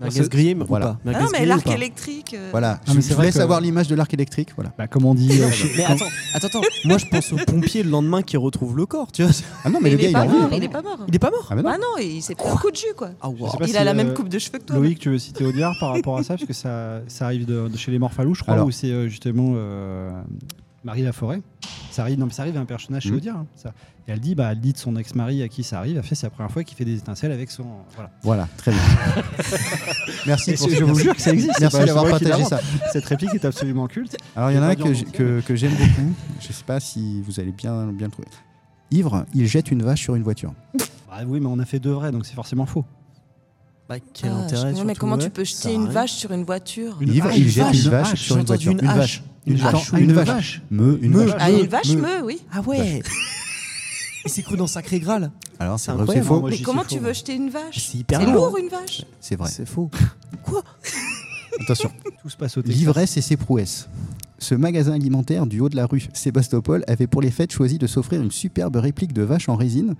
[0.00, 0.90] Merguez mais Voilà.
[1.04, 2.32] ou pas Ah non, mais ou l'arc électrique.
[2.38, 4.50] euh, Voilà, je, mais je c'est vous vrai laisse que- avoir l'image de l'arc électrique.
[4.54, 4.72] Voilà.
[4.78, 5.28] Bah, comme on dit.
[5.42, 6.60] euh, chez- Mais attends, attends, attends.
[6.84, 9.32] Moi, je pense aux pompiers le lendemain qui retrouvent le corps, tu vois.
[9.64, 10.98] Ah non, Mais mais le il gars, est il mort, il est pas mort.
[11.08, 11.70] Il est pas mort Ah, mais non.
[11.74, 13.10] Ah non, il s'est pris un coup de jus, quoi.
[13.20, 13.50] Ah, Je wow.
[13.50, 14.76] sais pas Il si, a la euh, même coupe de cheveux que toi.
[14.76, 17.66] Loïc, tu veux citer Audiard par rapport à ça Parce que ça, ça arrive de,
[17.66, 20.12] de chez les Morphalous, je crois, où c'est euh, justement euh,
[20.84, 21.40] Marie Laforêt.
[21.98, 23.16] Ça arrive, non, mais ça arrive à un personnage Mhm.
[23.16, 23.36] Audiard.
[23.38, 23.70] hein, ça.
[24.06, 25.96] Et elle dit, bah, elle dit de son ex-mari à qui ça arrive.
[25.96, 27.64] Elle fait, c'est la première fois qu'il fait des étincelles avec son.
[27.96, 28.10] Voilà.
[28.22, 28.80] Voilà, très bien.
[30.26, 31.58] Merci pour je vous jure que ça existe.
[31.60, 32.60] Merci d'avoir partagé ça.
[32.92, 34.16] Cette réplique est absolument culte.
[34.36, 36.12] Alors, il y en a un que, j'aime beaucoup.
[36.40, 38.28] Je sais pas si vous allez bien, bien le trouver.
[38.92, 40.52] Ivre, il jette une vache sur une voiture.
[41.10, 42.84] Bah oui, mais on a fait deux vrais, donc c'est forcément faux.
[43.88, 46.96] Bah, quel Ah, je intérêt mais comment tu peux jeter une vache sur une voiture?
[47.00, 48.72] Une Ivre, il jette une vache sur une voiture.
[48.72, 49.24] une vache.
[49.50, 49.86] Une, vache.
[49.88, 50.26] attends, Une une vache.
[50.28, 50.62] vache.
[50.70, 51.24] Me, une Me.
[51.24, 51.36] vache.
[51.40, 52.00] Ah, une vache me.
[52.02, 52.40] me, oui.
[52.52, 53.02] Ah ouais
[54.24, 55.30] Il s'est cru dans Sacré Graal.
[55.58, 57.98] Alors, c'est vrai c'est faux Moi, Mais comment tu faux, veux jeter une vache C'est
[57.98, 58.46] hyper C'est lourd.
[58.46, 59.48] lourd, une vache C'est vrai.
[59.50, 59.90] C'est faux.
[60.42, 60.62] Quoi
[61.60, 61.90] Attention.
[62.22, 62.62] Tout se passe au.
[62.62, 63.88] L'ivresse et ses prouesses.
[64.38, 67.86] Ce magasin alimentaire du haut de la rue Sébastopol avait pour les fêtes choisi de
[67.88, 69.94] s'offrir une superbe réplique de vache en résine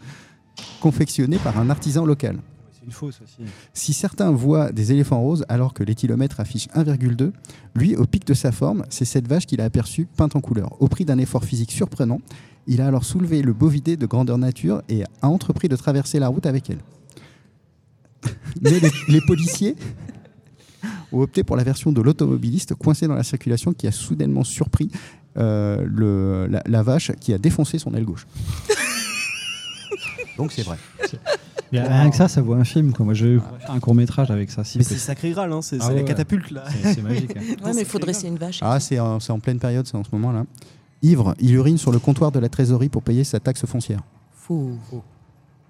[0.80, 2.38] confectionnée par un artisan local.
[2.88, 3.50] C'est une fausse aussi.
[3.74, 7.32] Si certains voient des éléphants roses alors que l'éthylomètre affiche 1,2,
[7.74, 10.80] lui, au pic de sa forme, c'est cette vache qu'il a aperçue peinte en couleur.
[10.80, 12.20] Au prix d'un effort physique surprenant,
[12.66, 16.28] il a alors soulevé le bovidé de grandeur nature et a entrepris de traverser la
[16.28, 16.78] route avec elle.
[18.62, 19.76] Mais les, les policiers
[21.12, 24.90] ont opté pour la version de l'automobiliste coincé dans la circulation qui a soudainement surpris
[25.36, 28.26] euh, le, la, la vache qui a défoncé son aile gauche.
[30.38, 30.76] Donc c'est vrai.
[31.70, 32.92] Mais Rien que ça, ça vaut un film.
[32.94, 33.04] Quoi.
[33.04, 34.64] Moi, j'ai fait un court métrage avec ça.
[34.64, 36.64] si, Mais c'est- sacré Graal, hein, c'est Ah c'est ouais, la catapulte là.
[36.82, 37.36] C'est magique.
[37.36, 37.40] hein.
[37.64, 38.60] Ouais, mais il faut dresser une vache.
[38.62, 40.44] Ah, c'est en, pleine période, c'est en ce moment-là.
[41.02, 44.00] Ivre, il urine sur le comptoir de la trésorerie pour payer sa taxe foncière.
[44.32, 44.70] Faux.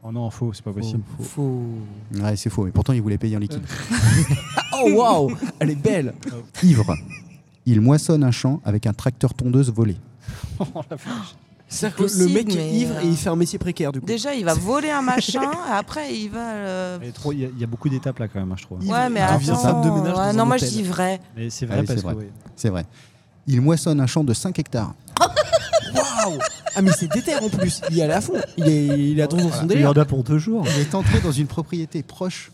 [0.04, 1.02] Oh non, faux, c'est pas possible.
[1.20, 1.64] Faux.
[2.14, 2.68] Ouais, c'est faux.
[2.68, 3.62] Et pourtant, il voulait payer en liquide.
[4.80, 6.14] Oh waouh, elle est belle.
[6.62, 6.94] Ivre,
[7.66, 9.96] il moissonne un champ avec un tracteur tondeuse volé.
[11.68, 14.06] C'est-à-dire que le mec est ivre euh, et il fait un métier précaire du coup.
[14.06, 16.52] Déjà, il va voler un machin, et après, il va.
[16.54, 18.40] euh, Il y a trop- Il y, a- il y a beaucoup d'étapes là quand
[18.40, 18.78] même, hein, je trouve.
[18.88, 19.56] Ouais, mais il attends.
[19.58, 21.20] femme de ménage ouais, non, moi je dis vrai.
[21.36, 22.14] Mais c'est vrai parce c'est vrai.
[22.14, 22.18] que.
[22.20, 22.26] oui.
[22.56, 22.86] C'est vrai.
[23.46, 24.94] Il moissonne un champ de 5 hectares.
[25.94, 26.38] Waouh
[26.74, 27.80] Ah mais c'est déter en plus.
[27.90, 28.34] Il est allé à fond.
[28.56, 29.90] Il est, il est à dans son Il délire.
[29.90, 30.64] en a pour deux jours.
[30.74, 32.50] Il est entré dans une propriété proche,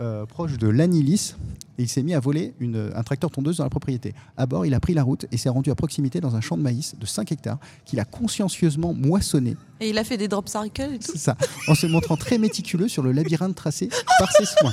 [0.00, 1.34] euh, proche de l'Anilis
[1.78, 4.14] et il s'est mis à voler une- un tracteur tondeuse dans la propriété.
[4.36, 6.56] À bord, il a pris la route et s'est rendu à proximité dans un champ
[6.56, 10.48] de maïs de 5 hectares qu'il a consciencieusement moissonné, Et il a fait des drop
[10.48, 11.12] circles et tout.
[11.12, 11.36] c'est ça,
[11.68, 14.72] en se montrant très méticuleux sur le labyrinthe tracé par ses soins.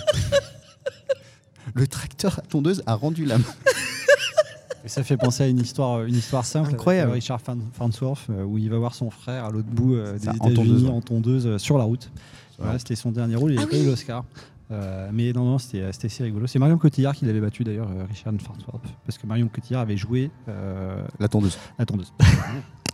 [1.74, 3.44] Le tracteur tondeuse a rendu l'âme.
[4.84, 6.70] Et ça fait penser à une histoire, une histoire simple.
[6.72, 7.12] Incroyable.
[7.12, 7.42] avec, euh, Richard
[7.74, 11.02] Farnsworth, euh, où il va voir son frère à l'autre bout euh, des États-Unis en
[11.02, 12.12] tondeuse euh, sur la route.
[12.60, 13.54] Voilà, c'était son dernier rôle.
[13.54, 13.82] Il Ah n'a pas oui.
[13.84, 14.24] eu l'Oscar.
[14.72, 16.48] Euh, mais non, non, c'était assez rigolo.
[16.48, 19.98] C'est Marion Cotillard qui l'avait battu d'ailleurs, euh, Richard Farnsworth, parce que Marion Cotillard avait
[19.98, 21.58] joué euh, La tondeuse.
[21.78, 22.12] la tondeuse.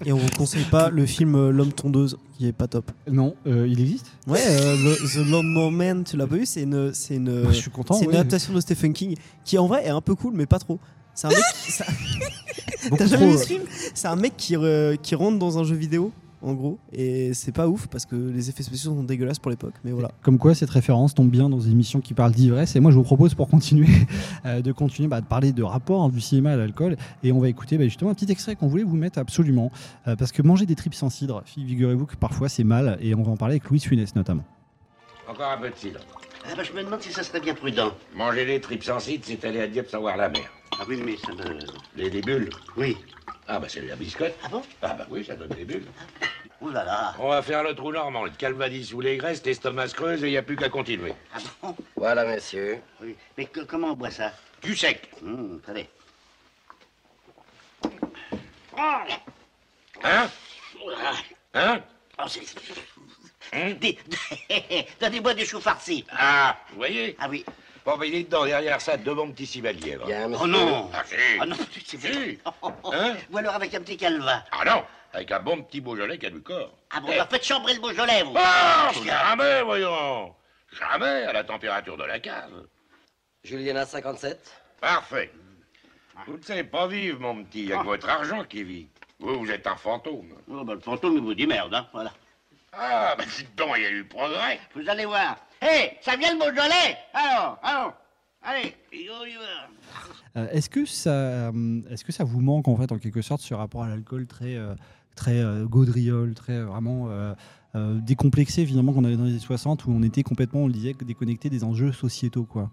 [0.03, 2.91] Et on vous conseille pas le film L'homme tondeuse qui est pas top.
[3.09, 4.07] non, euh, il existe?
[4.25, 6.45] Ouais, euh, le- The Lawnmower Man, tu l'as pas vu?
[6.47, 7.93] C'est une, c'est une, Bah, Je suis content.
[7.93, 10.57] c'est une adaptation de Stephen King qui en vrai est un peu cool mais pas
[10.59, 10.79] trop.
[11.13, 11.39] C'est un mec.
[11.63, 11.85] qui- ça-
[12.89, 13.61] Beaucoup T'as jamais vu ce film?
[13.93, 14.55] C'est un mec qui,
[15.03, 18.49] qui rentre dans un jeu vidéo en gros et c'est pas ouf parce que les
[18.49, 19.73] effets spéciaux sont dégueulasses pour l'époque.
[19.83, 20.11] Mais voilà.
[20.21, 22.75] Comme quoi, cette référence tombe bien dans une émission qui parle d'ivresse.
[22.75, 23.87] Et moi, je vous propose, pour continuer,
[24.45, 26.97] euh, de continuer bah, de parler de rapport du cinéma à l'alcool.
[27.23, 29.71] Et on va écouter bah, justement un petit extrait qu'on voulait vous mettre absolument.
[30.07, 32.97] Euh, parce que manger des tripes sans cidre, figurez-vous que parfois c'est mal.
[33.01, 34.43] Et on va en parler avec Louis Funès notamment.
[35.27, 35.99] Encore un peu de cidre.
[36.45, 37.91] Ah bah, je me demande si ça serait bien prudent.
[38.15, 40.49] Manger des tripes sans cidre, c'est aller à Dieppe sans voir la mer.
[40.79, 41.59] Ah oui, mais ça me...
[41.95, 42.97] Les, des bulles Oui.
[43.53, 44.33] Ah bah c'est la biscotte.
[44.45, 45.83] Ah bon Ah bah oui, ça donne des bulles.
[46.61, 47.13] Ouh là là.
[47.19, 50.27] On va faire le trou normand, le calvadis sous les graisses, l'estomac se creuse et
[50.27, 51.13] il n'y a plus qu'à continuer.
[51.33, 52.79] Ah bon Voilà, monsieur.
[53.01, 53.17] Oui.
[53.37, 54.31] Mais que- comment on boit ça?
[54.61, 55.09] Du sec.
[55.21, 55.89] Hum, Allez.
[58.77, 60.29] Hein?
[61.53, 61.79] Hein?
[62.19, 62.41] Oh, c'est...
[63.79, 63.99] Des-
[65.01, 66.05] Donnez-moi du chou farci.
[66.09, 67.17] Ah, vous voyez?
[67.19, 67.43] Ah oui.
[67.85, 70.07] Bon, ben il est dedans, derrière ça, deux bons petits cibalièvres.
[70.39, 73.97] Oh non Ah si Ah non, c'est Si Oh, Hein Ou alors avec un petit
[73.97, 74.43] calva.
[74.51, 76.71] Ah non Avec un bon petit Beaujolais qui a du corps.
[76.91, 77.17] Ah bon, Eh.
[77.17, 78.35] bah faites chambrer le Beaujolais, vous.
[78.35, 80.35] Oh, jamais, voyons
[80.79, 82.65] Jamais à la température de la cave.
[83.43, 84.39] Juliana 57
[84.79, 85.31] Parfait.
[86.27, 87.61] Vous ne savez pas vivre, mon petit.
[87.63, 88.87] Il y a que votre argent qui vit.
[89.19, 90.33] Vous, vous êtes un fantôme.
[90.49, 92.11] Oh, bah, le fantôme, il vous dit merde, hein, voilà.
[92.73, 94.59] Ah, ben dites donc, il y a eu progrès.
[94.75, 95.35] Vous allez voir.
[95.61, 97.93] Hé, ça vient le Beaujolais Alors, alors.
[98.43, 100.41] Allez, on y va.
[100.41, 103.41] Euh, est-ce que ça, euh, est-ce que ça vous manque en fait en quelque sorte
[103.41, 104.73] ce rapport à l'alcool très, euh,
[105.15, 107.09] très euh, gaudriole, très vraiment
[107.75, 110.95] décomplexé finalement qu'on avait dans les années 60 où on était complètement, on le disait,
[111.05, 112.71] déconnecté des enjeux sociétaux quoi?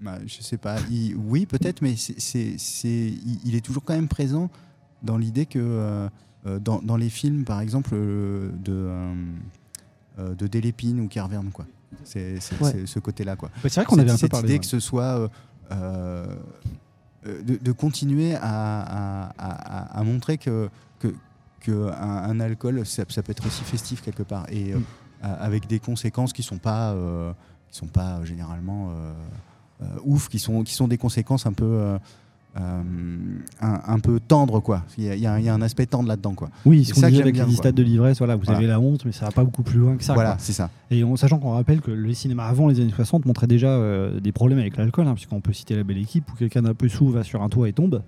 [0.00, 0.78] Bah, je sais pas.
[0.90, 4.48] Il- oui, peut-être, mais c'est, c'est- c'est- il, il est toujours quand même présent
[5.02, 6.08] dans l'idée que
[6.46, 8.50] dans, dans les films, par exemple, de,
[10.18, 11.66] de Delépine ou Carverne, quoi.
[12.04, 12.86] C'est, Ouais.
[12.86, 13.50] ce côté-là, quoi.
[13.62, 14.58] Bah, c'est vrai qu'on avait un peu cette parlé, idée ouais.
[14.60, 15.28] que ce soit euh,
[15.72, 16.26] euh,
[17.26, 21.08] euh, de, de continuer à, à- à- à- à montrer que, que,
[21.60, 24.82] que un, un alcool, ça, ça peut être aussi festif quelque part et Mm.
[25.22, 27.32] a- avec des conséquences qui sont pas euh,
[27.70, 29.12] qui sont pas généralement euh,
[29.82, 31.98] euh, ouf, qui sont qui sont des conséquences un peu
[32.56, 34.82] un, un peu tendres quoi.
[34.98, 36.48] Il y a, il y a un- aspect tendre là-dedans quoi.
[36.64, 38.58] Oui, c'est qu'on ça que avec bien, les stades de l'ivresse, voilà, vous Voilà.
[38.58, 40.14] avez la honte, mais ça va pas beaucoup plus loin que ça.
[40.14, 40.70] Voilà, c'est ça.
[40.90, 44.20] Et en sachant qu'on rappelle que le cinéma avant les années 60 montrait déjà euh,
[44.20, 46.88] des problèmes avec l'alcool, hein, puisqu'on peut citer La Belle Équipe où quelqu'un d'un peu
[46.88, 48.02] sous va sur un toit et tombe.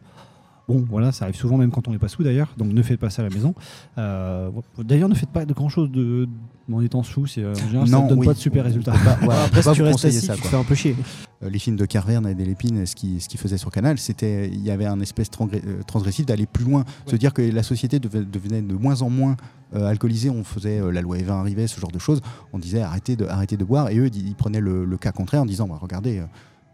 [0.68, 3.01] Bon, voilà, ça arrive souvent même quand on n'est pas sous d'ailleurs, donc ne faites
[3.01, 3.53] pas ça à la maison.
[3.98, 6.29] Euh, d'ailleurs, ne faites pas de grand chose de,
[6.72, 8.92] en étant sous, c'est, euh, en général, ça ne donne oui, pas de super résultats.
[8.92, 10.94] pas- voilà, Après, si tu restes assis, ça, tu te fais un peu chier.
[11.42, 14.48] Euh, les films de Carverne et Delépine, ce qu'ils ce qu'ils faisaient sur Canal, c'était
[14.48, 15.29] il y avait un espèce
[15.87, 19.37] transgressif d'aller plus loin, se dire que la société devait- devenait de moins en moins
[19.75, 20.31] euh, alcoolisée.
[20.31, 22.20] On faisait euh, la loi Evin arrivait, ce genre de choses.
[22.53, 25.11] On disait arrêtez de arrêtez de boire, et eux ils, ils prenaient le, le cas
[25.12, 26.18] contraire en disant bah, regardez.
[26.20, 26.25] euh,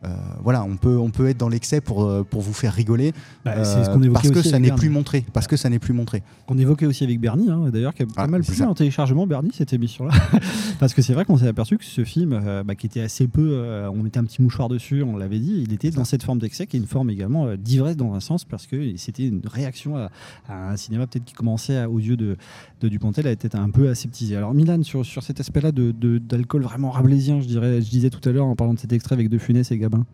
[0.04, 0.08] euh,
[0.42, 3.12] voilà, on peut, on peut être dans l'excès pour, euh, pour vous faire rigoler.
[3.44, 5.24] Bah, euh, ce parce que ça n'est plus montré.
[5.32, 6.22] Parce que ça n'est plus montré.
[6.46, 9.26] Qu'on évoquait aussi avec Bernie, hein, d'ailleurs, qui a pas mal c'est plu en téléchargement,
[9.26, 10.12] Bernie, cette émission-là.
[10.78, 13.26] Parce que c'est vrai qu'on s'est aperçu que ce film, euh, bah, qui était assez
[13.26, 16.38] peu, on mettait un petit mouchoir dessus, on l'avait dit, il était dans cette forme
[16.38, 19.96] d'excès, qui est une forme également d'ivresse dans un sens, parce que c'était une réaction
[19.96, 20.10] à,
[20.48, 22.36] à un cinéma peut-être qui commençait à- aux yeux de,
[22.80, 24.36] de Dupontel à être un peu aseptisé.
[24.36, 28.10] Alors Milan, sur, sur cet aspect-là de- de- d'alcool vraiment rabelaisien, je dirais, je disais
[28.10, 30.06] tout à l'heure en parlant de cet extrait avec De Funès et Gabin.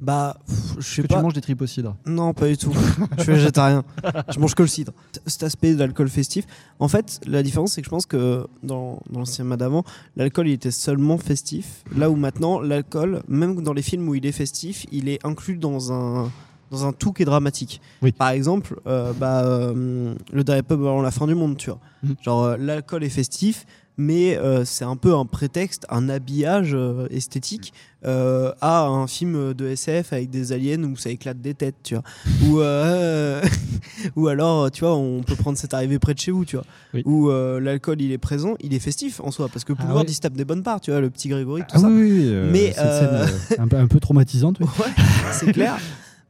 [0.00, 0.36] Bah,
[0.78, 1.16] je sais que pas.
[1.16, 1.96] tu manges des tripes au cidre?
[2.06, 2.72] Non, pas du tout.
[3.18, 3.82] je suis végétarien.
[4.32, 4.92] Je mange que le cidre.
[5.26, 6.44] Cet aspect d'alcool festif,
[6.78, 9.82] en fait, la différence, c'est que je pense que dans, dans le cinéma d'avant,
[10.14, 11.82] l'alcool, il était seulement festif.
[11.96, 15.56] Là où maintenant, l'alcool, même dans les films où il est festif, il est inclus
[15.56, 16.30] dans un
[16.70, 17.80] dans un tout qui est dramatique.
[18.18, 21.80] Par exemple, euh, bah, euh, le dernier pub avant la fin du monde, tu vois.
[22.22, 23.64] Genre, euh, l'alcool est festif,
[23.96, 27.72] mais euh, c'est un peu un prétexte, un habillage euh, esthétique
[28.06, 31.94] euh, à un film de SF avec des aliens où ça éclate des têtes, tu
[31.94, 32.04] vois.
[32.46, 33.42] ou, euh,
[34.16, 36.64] ou alors, tu vois, on peut prendre cette arrivée près de chez vous, tu vois.
[37.04, 40.04] Où euh, l'alcool il est présent, il est festif en soi, parce que pouvoir ouais.
[40.06, 41.88] il se tape des bonnes parts, tu vois, le petit Grégory, tout Ah ça.
[41.88, 44.58] oui, oui, euh, mais scène un, peu, un peu traumatisante.
[44.60, 44.66] oui.
[45.32, 45.76] c'est clair.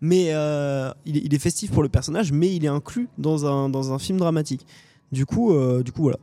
[0.01, 0.27] Mais
[1.05, 3.93] il, est, il est festif pour le personnage, mais il est inclus dans un, dans
[3.93, 4.65] un film dramatique.
[5.13, 5.53] Du coup,
[5.83, 6.19] du coup voilà.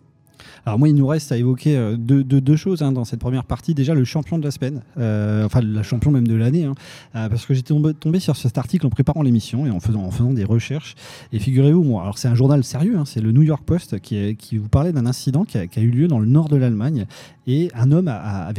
[0.65, 3.73] Alors moi, il nous reste à évoquer euh, deux, choses hein, dans cette première partie.
[3.73, 6.73] Déjà, le champion de la semaine, euh, enfin la champion même de l'année, hein,
[7.15, 10.43] euh, parce que j'étais tombé, sur cet article en préparant l'émission et en faisant, des
[10.43, 10.95] recherches.
[11.31, 14.35] Et figurez-vous, bon, alors c'est un journal sérieux, hein, c'est le New York Post qui,
[14.57, 17.05] vous parlait d'un incident qui a, eu lieu dans le nord de l'Allemagne
[17.47, 18.53] et un homme, à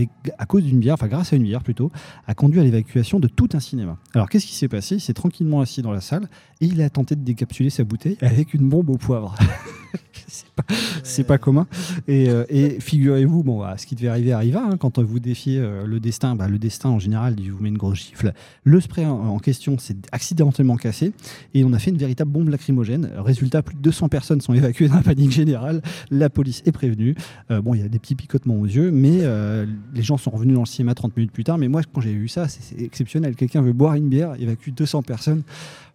[0.47, 1.91] cause d'une bière, enfin grâce à une bière plutôt,
[2.27, 3.97] a conduit à l'évacuation de tout un cinéma.
[4.15, 4.97] Alors qu'est-ce qui s'est passé?
[4.97, 6.29] Il s'est tranquillement assis dans la salle
[6.61, 9.35] et il a tenté de décapsuler sa bouteille avec une bombe au poivre.
[11.03, 11.67] c'est pas, commun.
[12.09, 14.63] Et, euh, et figurez-vous, bon, bah, ce qui devait arriver arriva.
[14.63, 17.69] hein, quand vous défiez euh, le destin, bah, le destin en général, il vous met
[17.69, 18.33] une grosse gifle.
[18.65, 21.13] Le spray en, en question s'est accidentellement cassé
[21.55, 23.11] et on a fait une véritable bombe lacrymogène.
[23.17, 25.83] Résultat, plus de 200 personnes sont évacuées dans la panique générale.
[26.11, 27.15] La police est prévenue.
[27.51, 30.31] Euh, bon, il y a des petits picotements aux yeux, mais euh, les gens sont
[30.31, 31.59] revenus dans le cinéma 30 minutes plus tard.
[31.59, 33.37] Mais moi, quand j'ai vu ça, c'est c'est exceptionnel.
[33.37, 35.43] Quelqu'un veut boire une bière, évacue 200 personnes.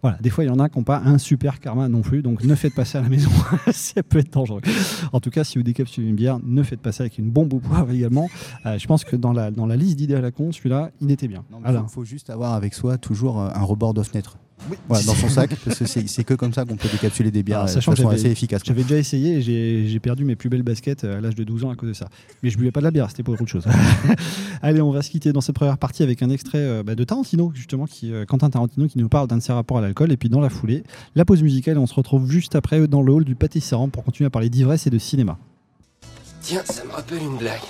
[0.01, 2.21] Voilà, des fois, il y en a qui n'ont pas un super karma non plus,
[2.21, 3.29] donc ne faites pas ça à la maison,
[3.71, 4.61] ça peut être dangereux.
[5.13, 7.53] En tout cas, si vous décapsulez une bière, ne faites pas ça avec une bombe
[7.53, 8.27] au poivre également.
[8.65, 11.11] Euh, je pense que dans la, dans la liste d'idées à la con, celui-là, il
[11.11, 11.43] était bien.
[11.51, 14.37] Il faut, faut juste avoir avec soi toujours euh, un rebord de fenêtre.
[14.87, 17.65] Voilà, dans son sac, parce que c'est que comme ça qu'on peut décapsuler des bières
[17.65, 18.61] de sachant que façon assez efficace.
[18.65, 21.43] J'avais déjà essayé et j'ai j'ai perdu mes plus belles baskets euh, à l'âge de
[21.43, 22.07] 12 ans à cause de ça.
[22.43, 23.65] Mais je buvais pas de la bière, c'était pour autre chose.
[24.61, 27.03] Allez, on va se quitter dans cette première partie avec un extrait euh, bah, de
[27.03, 30.11] Tarantino, justement, qui, euh, Quentin Tarantino, qui nous parle d'un de ses rapports à l'alcool.
[30.11, 30.83] Et puis dans la foulée,
[31.15, 34.03] la pause musicale et on se retrouve juste après dans le hall du pâtisserie pour
[34.03, 35.37] continuer à parler d'ivresse et de cinéma.
[36.41, 37.61] Tiens, ça me rappelle une blague.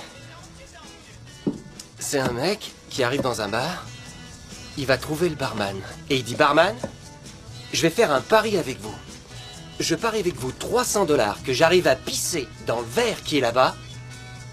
[1.98, 3.86] C'est un mec qui arrive dans un bar,
[4.78, 5.76] il va trouver le barman.
[6.10, 6.74] Et il dit Barman,
[7.72, 8.94] je vais faire un pari avec vous.
[9.80, 13.40] Je parie avec vous 300 dollars que j'arrive à pisser dans le verre qui est
[13.40, 13.74] là-bas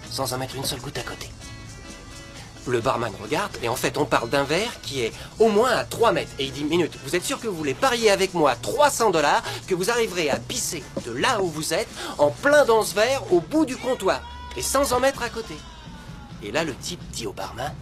[0.10, 1.30] sans en mettre une seule goutte à côté.
[2.68, 5.84] Le barman regarde et en fait on parle d'un verre qui est au moins à
[5.84, 6.32] 3 mètres.
[6.40, 9.44] Et il dit Minute, vous êtes sûr que vous voulez parier avec moi 300 dollars
[9.68, 13.32] que vous arriverez à pisser de là où vous êtes en plein dans ce verre
[13.32, 14.22] au bout du comptoir
[14.58, 15.56] et sans en mettre à côté?
[16.44, 17.74] Et là le type dit au barman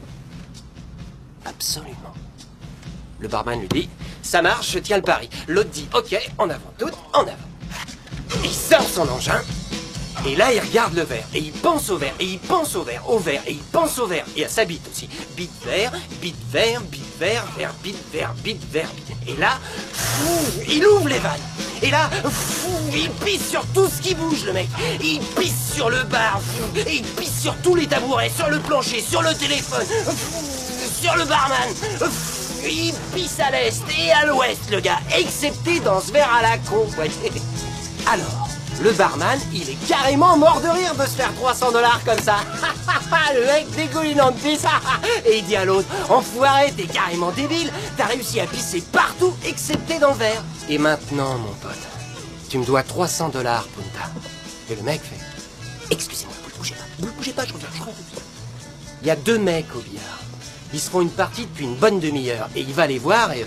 [1.48, 2.14] Absolument.
[3.20, 3.90] Le barman lui dit
[4.22, 5.30] Ça marche, je tiens le pari.
[5.48, 7.34] L'autre dit Ok, en avant tout, en avant.
[8.44, 9.42] Il sort son engin.
[10.26, 12.84] Et là, il regarde le verre, et il pense au verre, et il pense au
[12.84, 15.08] verre, au verre, et il pense au verre, et à sa bite aussi.
[15.38, 19.16] Bite verre, bite verre, bite verre, verre, bite verre, bite verre, bite.
[19.28, 19.60] Et là,
[19.94, 21.40] fou, il ouvre les vannes.
[21.82, 24.68] Et là, fou, il pisse sur tout ce qui bouge, le mec.
[25.02, 28.60] Il pisse sur le bar, fou, et il pisse sur tous les tabourets, sur le
[28.60, 29.86] plancher, sur le téléphone,
[31.02, 31.70] sur le barman.
[32.64, 36.58] Il pisse à l'est et à l'ouest, le gars, excepté dans ce verre à la
[36.58, 36.88] con.
[36.98, 37.10] ouais.
[38.12, 38.50] Alors,
[38.82, 42.38] le barman, il est carrément mort de rire de se faire 300 dollars comme ça.
[43.36, 44.66] le mec dégoulinant de pisse.
[45.26, 47.72] Et il dit à l'autre, enfoiré, t'es carrément débile.
[47.96, 50.44] T'as réussi à pisser partout excepté dans le verre.
[50.70, 51.72] Et maintenant, mon pote,
[52.50, 54.10] tu me dois 300 dollars, Punta.
[54.70, 57.70] Et le mec fait, excusez-moi, vous ne bougez pas, vous ne bougez pas, je reviens,
[57.74, 57.94] je reviens.
[59.02, 60.27] Il y a deux mecs au billard.
[60.74, 62.50] Ils se font une partie depuis une bonne demi-heure.
[62.56, 63.42] Et il va les voir et...
[63.42, 63.46] euh,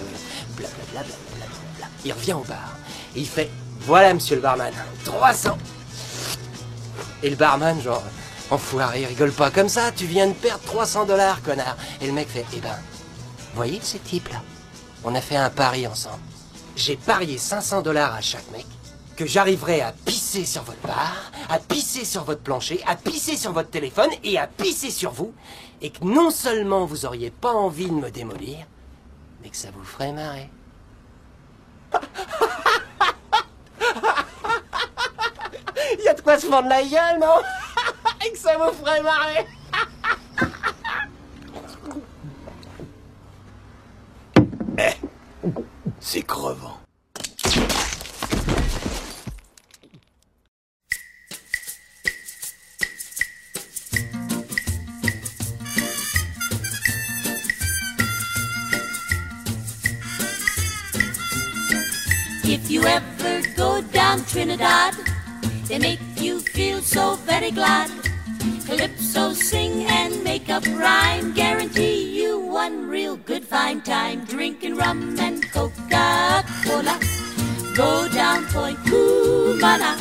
[0.57, 1.03] blablabla,
[1.37, 1.87] blablabla.
[2.05, 2.77] Il revient au bar.
[3.15, 4.73] Et il fait, voilà, monsieur le barman,
[5.05, 5.59] 300.
[7.23, 8.03] Et le barman, genre,
[8.51, 11.77] enfoiré, rigole pas comme ça, tu viens de perdre 300 dollars, connard.
[12.01, 12.79] Et le mec fait, eh ben,
[13.55, 14.43] voyez ces types-là
[15.05, 16.23] On a fait un pari ensemble.
[16.77, 18.67] J'ai parié 500 dollars à chaque mec
[19.21, 23.53] que j'arriverai à pisser sur votre bar, à pisser sur votre plancher, à pisser sur
[23.53, 25.35] votre téléphone et à pisser sur vous,
[25.83, 28.67] et que non seulement vous auriez pas envie de me démolir,
[29.43, 30.49] mais que ça vous ferait marrer.
[35.99, 37.43] Il y a de quoi se fendre la gueule, non?
[38.25, 39.47] Et que ça vous ferait marrer
[46.01, 46.81] C'est crevant.
[64.41, 64.95] Trinidad,
[65.69, 67.91] they make you feel so very glad.
[68.65, 74.25] Calypso sing and make up rhyme, guarantee you one real good fine time.
[74.25, 76.99] Drinking rum and Coca-Cola,
[77.77, 80.01] go down Point Cumana,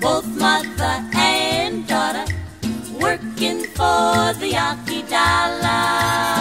[0.00, 2.26] both mother and daughter,
[3.00, 6.39] working for the Yankee dollar.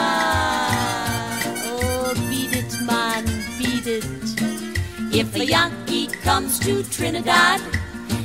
[6.62, 7.62] To Trinidad,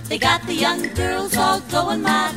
[0.08, 2.34] they got the young girls all going mad.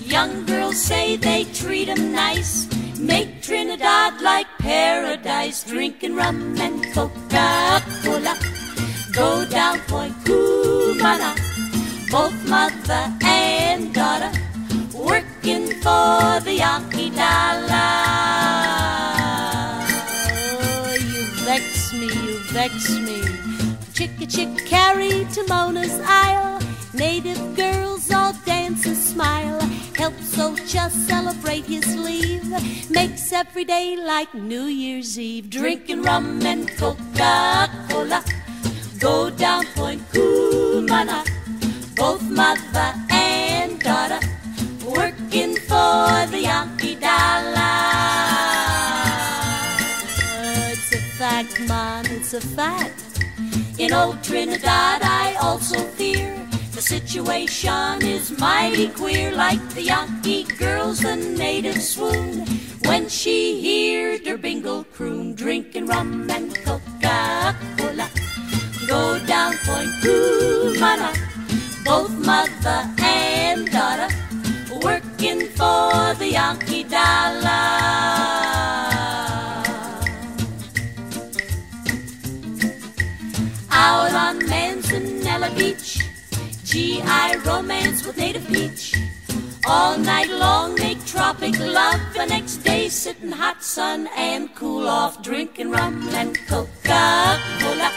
[0.00, 2.66] Young girls say they treat 'em nice,
[2.98, 8.36] make Trinidad like paradise, drinking rum and Coca-Cola.
[9.12, 11.34] Go down Point Cumana,
[12.10, 14.32] both mother and daughter,
[14.92, 17.92] working for the Yankee dollar.
[20.52, 23.35] Oh, you vex me, you vex me.
[23.96, 26.60] Chick a chick carried to Mona's Isle.
[26.92, 29.58] Native girls all dance and smile.
[29.96, 32.44] Helps Ocha celebrate his leave.
[32.90, 35.48] Makes every day like New Year's Eve.
[35.48, 38.22] Drinking rum and Coca-Cola.
[38.98, 41.24] Go down Point Cumana.
[41.96, 44.20] Both mother and daughter.
[44.84, 47.72] Working for the Yankee dollar.
[50.68, 53.05] It's a fact, man, it's a fact.
[53.78, 56.34] In old Trinidad, I also fear
[56.72, 62.46] the situation is mighty queer, like the Yankee girls, the natives swoon
[62.86, 68.08] when she heard her bingle croon, drinking rum and Coca-Cola.
[68.88, 71.12] Go down Point Cumana,
[71.84, 74.08] both mother and daughter,
[74.82, 77.55] working for the Yankee dollar.
[86.76, 89.00] GI romance with native peach.
[89.66, 91.98] All night long make tropic love.
[92.12, 97.90] The next day sit in hot sun and cool off, drinking rum and Coca-Cola.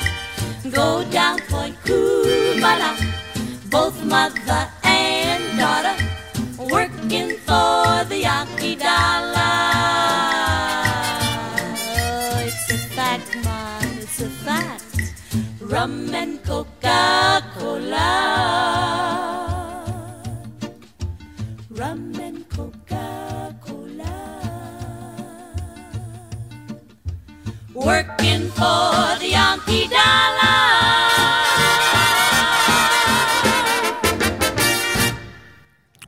[0.71, 2.91] Go down Point Cumana,
[3.69, 5.97] both mother and daughter,
[6.71, 9.38] working for the Yankee dollar.
[15.69, 18.09] Rum and Coca-Cola.
[21.69, 24.15] Rum and Coca-Cola.
[27.75, 30.98] Working for the Yankee dollar.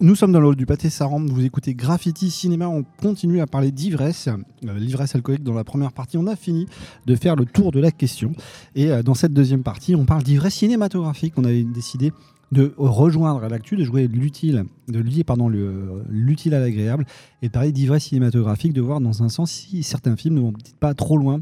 [0.01, 3.71] Nous sommes dans le du pâté Saram, vous écoutez Graffiti Cinéma, on continue à parler
[3.71, 6.65] d'ivresse, euh, l'ivresse alcoolique dans la première partie, on a fini
[7.05, 8.31] de faire le tour de la question.
[8.73, 12.13] Et euh, dans cette deuxième partie on parle d'ivresse cinématographique, on avait décidé
[12.51, 17.05] de rejoindre l'actu, de jouer l'utile, de lier pardon le- l'utile à l'agréable
[17.43, 20.53] et de parler d'ivresse cinématographique, de voir dans un sens si certains films ne vont
[20.79, 21.41] pas trop loin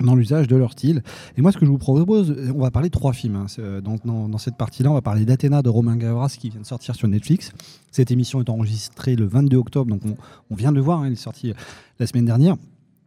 [0.00, 1.02] dans l'usage de leur style.
[1.36, 3.36] Et moi, ce que je vous propose, on va parler de trois films.
[3.36, 3.80] hein.
[3.82, 7.08] Dans, cette partie-là, on va parler d'Athéna de Romain Gavras qui vient de sortir sur
[7.08, 7.52] Netflix.
[7.90, 10.02] Cette émission est enregistrée le 22 octobre, donc
[10.50, 11.54] on, vient de le voir, hein, il est sorti euh,
[11.98, 12.56] la semaine dernière.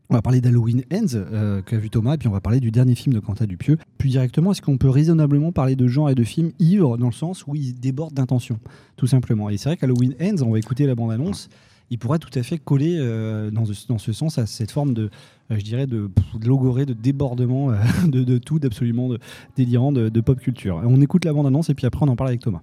[0.09, 2.69] On va parler d'Halloween Ends, euh, qu'a vu Thomas, et puis on va parler du
[2.69, 3.77] dernier film de Quentin Dupieux.
[3.97, 7.13] Puis directement, est-ce qu'on peut raisonnablement parler de genre et de films ivres dans le
[7.13, 8.59] sens où ils débordent d'intention,
[8.97, 11.47] tout simplement Et c'est vrai qu'Halloween Ends, on va écouter la bande-annonce,
[11.91, 15.09] il pourrait tout à fait coller euh, dans, ce, sens à cette forme de,
[15.51, 16.09] euh, je dirais, de,
[16.43, 17.75] logorée, de débordement, euh,
[18.07, 19.09] de, de tout, d'absolument
[19.57, 20.81] délirant de, de pop culture.
[20.83, 22.61] On écoute la bande-annonce et puis après on en parle avec Thomas.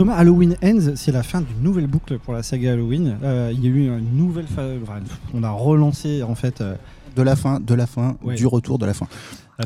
[0.00, 3.18] Thomas, Halloween Ends, c'est la fin d'une nouvelle boucle pour la saga Halloween.
[3.22, 5.00] Euh, il y a eu une nouvelle, fa- enfin,
[5.34, 6.62] on a relancé en fait.
[6.62, 6.74] euh,
[7.16, 8.34] De la fin, de la fin, Ouais.
[8.34, 9.06] du retour de la fin.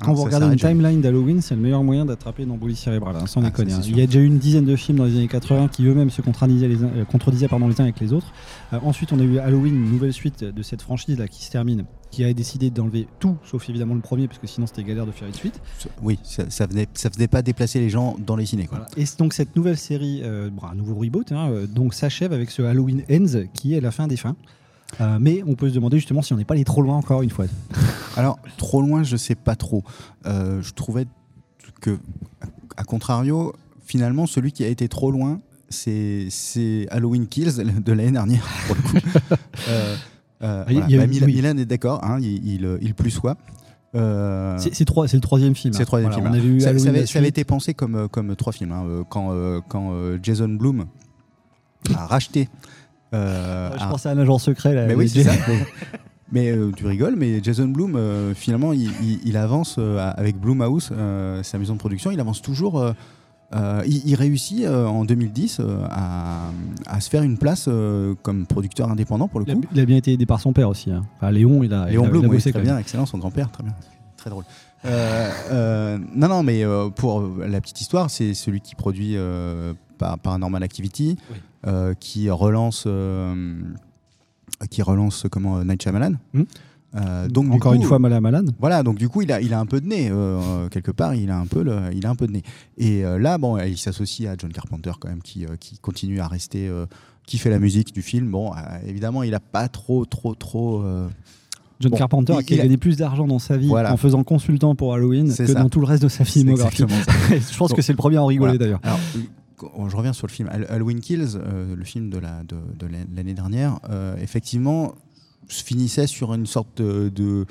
[0.03, 3.27] Quand vous regardez une timeline d'Halloween, c'est le meilleur moyen d'attraper une embolie cérébrale, hein,
[3.27, 3.73] sans Ah, déconner.
[3.73, 3.81] hein.
[3.87, 6.11] Il y a déjà eu une dizaine de films dans les années 80 qui eux-mêmes
[6.11, 8.33] se contredisaient les uns, euh, contredisaient, pardon, les uns avec les autres.
[8.73, 11.51] Euh, ensuite, on a eu Halloween, une nouvelle suite de cette franchise là qui se
[11.51, 15.07] termine, qui a décidé d'enlever tout, sauf évidemment le premier, parce que sinon c'était galère
[15.07, 15.61] de faire une suite.
[16.03, 18.67] Oui, ça, ça venait, ça faisait pas déplacer les gens dans les ciné.
[18.67, 18.87] Quoi.
[18.97, 22.63] Et donc cette nouvelle série, euh, bon, un nouveau reboot, hein, donc s'achève avec ce
[22.63, 24.37] Halloween Ends qui est la fin des fins.
[25.01, 27.23] Euh, mais on peut se demander justement si on n'est pas allé trop loin encore
[27.23, 27.47] une fois.
[28.17, 29.83] Alors, trop loin, je sais pas trop.
[30.27, 31.07] Euh, je trouvais
[31.81, 31.99] que,
[32.77, 33.53] à contrario,
[33.85, 38.77] finalement, celui qui a été trop loin, c'est c'est Halloween Kills de l'année dernière, pour
[38.77, 38.97] le coup.
[39.69, 39.97] Euh,
[40.43, 40.99] euh, Ah, il y a- voilà.
[40.99, 41.35] Bah, Milan, oui.
[41.37, 43.37] Milan est d'accord, hein, il, il, il plus soit.
[43.95, 45.73] Euh, C'est c'est trois- c'est le troisième film.
[45.73, 45.83] c'est hein.
[45.83, 46.35] le troisième Voilà, film.
[46.35, 48.73] On avait eu ça, avait, ça été pensé comme, comme trois films.
[48.73, 49.33] hein, quand
[49.69, 49.93] quand
[50.23, 50.87] Jason Blum
[51.95, 52.49] a racheté.
[53.15, 54.75] Euh, Je pensais à un agent secret.
[54.75, 55.33] Là, mais oui, c'est ça.
[56.33, 60.37] Mais, euh, tu rigoles, mais Jason Blum, euh, finalement, il, il- il avance euh, avec
[60.41, 62.85] Blumhouse, euh, sa maison de production, il avance toujours.
[63.87, 66.51] il, il réussit en 2010 euh, à,
[66.87, 67.69] à se faire une place
[68.23, 69.61] comme producteur indépendant pour le coup.
[69.73, 70.91] il a bien été aidé par son père aussi.
[70.91, 71.03] hein.
[71.19, 72.81] Enfin, Léon, il a, Léon a, Blum, a oui, bossé très quand bien, même.
[72.81, 73.75] excellent, son grand-père, très bien,
[74.17, 74.45] très drôle.
[76.17, 76.65] Non, non, mais
[76.97, 79.17] pour la petite histoire, c'est celui qui produit
[79.99, 81.17] par Paranormal Activity,
[81.67, 83.55] euh, qui relance, euh,
[84.71, 86.15] qui relance comment Night Shyamalan.
[86.97, 87.53] Euh, donc Hmm.
[87.55, 88.53] Encore coup, une fois, Malin Malade.
[88.61, 91.15] Voilà, donc du coup, il a, il a un peu de nez euh, quelque part.
[91.17, 92.43] Il a un peu, le, il a un peu de nez.
[92.79, 96.21] Et euh, là, bon, il s'associe à John Carpenter quand même, qui, euh, qui continue
[96.21, 96.87] à rester, euh,
[97.27, 98.31] qui fait la musique du film.
[98.31, 100.83] Bon, euh, évidemment, il a pas trop, trop, trop.
[100.83, 101.09] euh,
[101.81, 103.93] John bon, Carpenter qui a gagné plus d'argent dans sa vie Voilà.
[103.93, 105.61] en faisant consultant pour Halloween C'est que ça.
[105.63, 106.85] dans tout le reste de sa filmographie.
[107.31, 108.79] je pense que c'est le premier à en rigoler Voilà.
[108.79, 108.99] d'ailleurs.
[109.89, 112.87] Je reviens sur le film Hall- Halloween Kills, euh, le film de la- de- de
[113.15, 113.79] l'année dernière.
[113.91, 114.95] euh, effectivement,
[115.49, 117.47] se finissait sur une sorte de,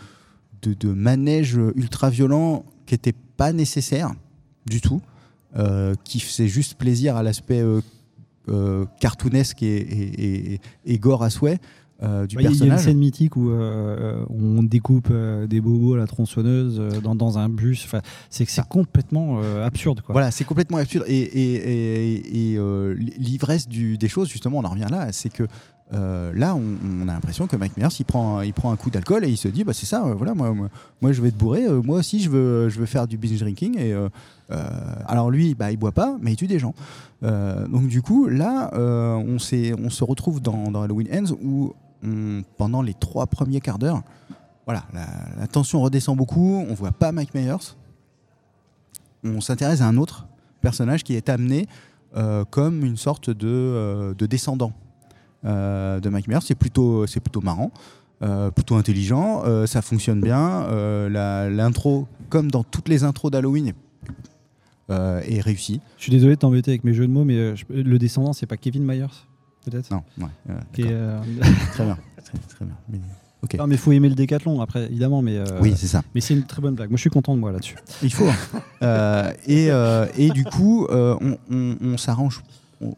[0.93, 4.11] manège ultra violent qui n'était pas nécessaire
[4.65, 5.01] du tout,
[5.57, 7.63] euh, qui faisait juste plaisir à l'aspect
[8.49, 10.59] euh, cartoonesque et
[10.99, 11.59] gore à souhait.
[12.03, 12.79] Euh, du Bah, Il y a- il y a une personnage.
[12.85, 17.49] scène mythique où euh, on découpe euh, des bobos à la tronçonneuse dans, dans un
[17.49, 17.83] bus.
[17.85, 20.01] Enfin, c'est c'est complètement euh, absurde.
[20.01, 20.13] Quoi.
[20.13, 21.05] Voilà, c'est complètement absurde.
[21.07, 22.59] Et, et- et- et,
[23.17, 25.43] l'ivresse des choses, justement, on en revient là, c'est que
[25.93, 26.61] euh, là, on,
[27.03, 29.37] on a l'impression que Mike Myers, il prend, il prend un coup d'alcool et il
[29.37, 30.69] se dit, bah, c'est ça, euh, voilà, moi, moi,
[31.01, 33.39] moi, je vais te bourrer, euh, moi aussi je veux, je veux faire du binge
[33.39, 33.77] drinking.
[33.77, 33.93] Et,
[35.07, 36.73] alors lui, bah, il boit pas, mais il tue des gens.
[37.21, 41.73] Donc du coup, là, on, on se retrouve dans, dans Halloween Ends où
[42.03, 44.03] on- pendant les trois premiers quarts d'heure,
[44.65, 47.75] voilà, la, tension redescend beaucoup, on voit pas Mike Myers,
[49.23, 50.27] on s'intéresse à un autre
[50.61, 51.67] personnage qui est amené
[52.15, 54.73] euh, comme une sorte de, euh, de descendant
[55.45, 56.39] euh, de Mike Myers.
[56.43, 57.71] C'est plutôt, plutôt marrant,
[58.55, 60.65] plutôt intelligent, ça fonctionne bien.
[61.09, 63.73] L'intro, comme dans toutes les intros d'Halloween,
[64.89, 65.81] est, réussie.
[65.97, 68.55] Je suis désolé de t'embêter avec mes jeux de mots, mais le descendant, c'est pas
[68.55, 69.07] Kevin Myers
[69.65, 70.25] Peut-être Non, ouais.
[70.49, 71.19] euh, euh,
[71.73, 71.97] très bien.
[72.23, 72.75] Très, très bien.
[72.89, 72.99] Mais-.
[73.57, 75.21] Non, mais faut aimer le décathlon après, évidemment.
[75.21, 76.01] Mais euh, Oui, c'est ça.
[76.15, 76.89] Mais c'est une très bonne blague.
[76.89, 77.75] Moi, je suis content de moi là-dessus.
[78.01, 78.27] Il faut.
[78.27, 78.33] hein.
[78.83, 82.41] Euh, et, euh, et du coup, euh, on, on- on s'arrange.
[82.81, 82.93] On-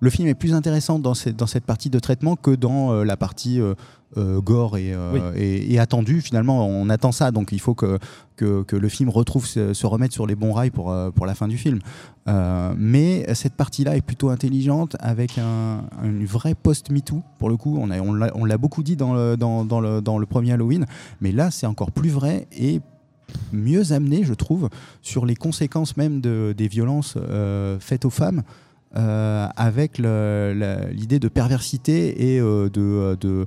[0.00, 3.04] Le film est plus intéressant dans cette, dans cette partie de traitement que dans euh,
[3.04, 3.74] la partie euh,
[4.16, 5.20] euh, gore et, Oui.
[5.36, 6.20] et, et attendue.
[6.20, 7.98] Finalement, on attend ça, donc il faut que,
[8.36, 11.34] que, que le film retrouve se, se remette sur les bons rails pour, pour la
[11.36, 11.78] fin du film.
[12.76, 17.22] Mais cette partie-là est plutôt intelligente avec un, une vraie post-MeToo.
[17.38, 19.80] Pour le coup, on, a- on l'a on l'a beaucoup dit dans le, dans, dans
[19.80, 20.86] le, dans le premier Halloween,
[21.20, 22.80] mais là, c'est encore plus vrai et
[23.52, 24.68] mieux amené, je trouve,
[25.02, 28.42] sur les conséquences même de, des violences euh, faites aux femmes,
[28.94, 33.46] avec le- la- l'idée de perversité et euh, de, de,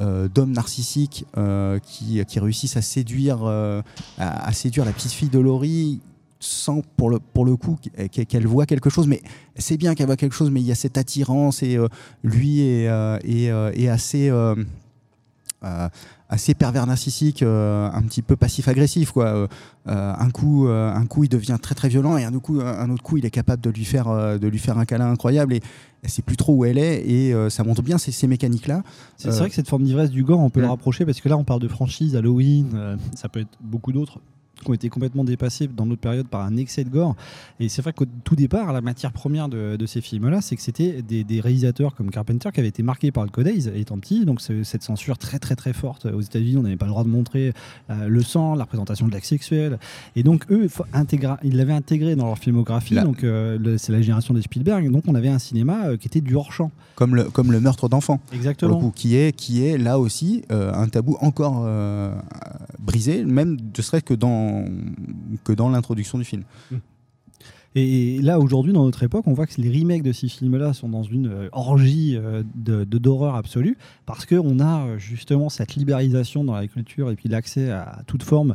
[0.00, 3.82] euh, d'hommes narcissiques euh, qui, qui réussissent à séduire, euh,
[4.18, 6.00] à, séduire la petite fille de Laurie
[6.40, 7.78] sans pour le, pour le coup
[8.10, 9.22] qu'elle voit quelque chose, mais
[9.56, 11.88] c'est bien qu'elle voit quelque chose, mais il y a cette attirance et euh,
[12.22, 14.30] lui est, euh, euh, est assez...
[16.34, 19.12] assez pervers narcissique, euh, un petit peu passif-agressif.
[19.12, 19.26] quoi.
[19.26, 19.46] Euh,
[19.86, 22.90] un, coup, euh, un coup, il devient très très violent et un autre coup, un
[22.90, 25.60] autre coup il est capable de lui faire, de lui faire un câlin incroyable et
[26.02, 28.82] elle sait plus trop où elle est et ça montre bien ces, ces mécaniques-là.
[29.16, 31.28] C'est c'est vrai que cette forme d'ivresse du gore, on peut le rapprocher parce que
[31.28, 34.18] là, on parle de franchise, Halloween, ça peut être beaucoup d'autres.
[34.62, 37.16] Qui ont été complètement dépassés dans notre période par un excès de gore.
[37.60, 40.62] Et c'est vrai qu'au tout départ, la matière première de, de ces films-là, c'est que
[40.62, 43.98] c'était des, des réalisateurs comme Carpenter qui avaient été marqués par le Code Haze étant
[43.98, 44.24] petit.
[44.24, 47.08] Donc cette censure très très très forte aux États-Unis, on n'avait pas le droit de
[47.08, 47.52] montrer
[47.90, 49.78] euh, le sang, la représentation de l'acte sexuel.
[50.16, 50.68] Et donc eux,
[51.42, 52.94] ils l'avaient intégré dans leur filmographie.
[52.94, 53.04] Là.
[53.04, 54.90] Donc euh, c'est la génération de Spielberg.
[54.90, 56.70] Donc on avait un cinéma euh, qui était du hors champ.
[56.94, 58.20] Comme le, comme le meurtre d'enfants.
[58.32, 58.78] Exactement.
[58.78, 62.14] coup, qui, est, qui est là aussi euh, un tabou encore euh,
[62.78, 64.43] brisé, même ne serait-ce que dans,
[65.44, 66.44] que dans l'introduction du film.
[67.76, 70.88] Et là, aujourd'hui, dans notre époque, on voit que les remakes de ces films-là sont
[70.88, 73.76] dans une euh, orgie euh, de d'horreur absolue,
[74.06, 78.22] parce qu'on a euh, justement cette libéralisation dans la culture et puis l'accès à toute
[78.22, 78.54] forme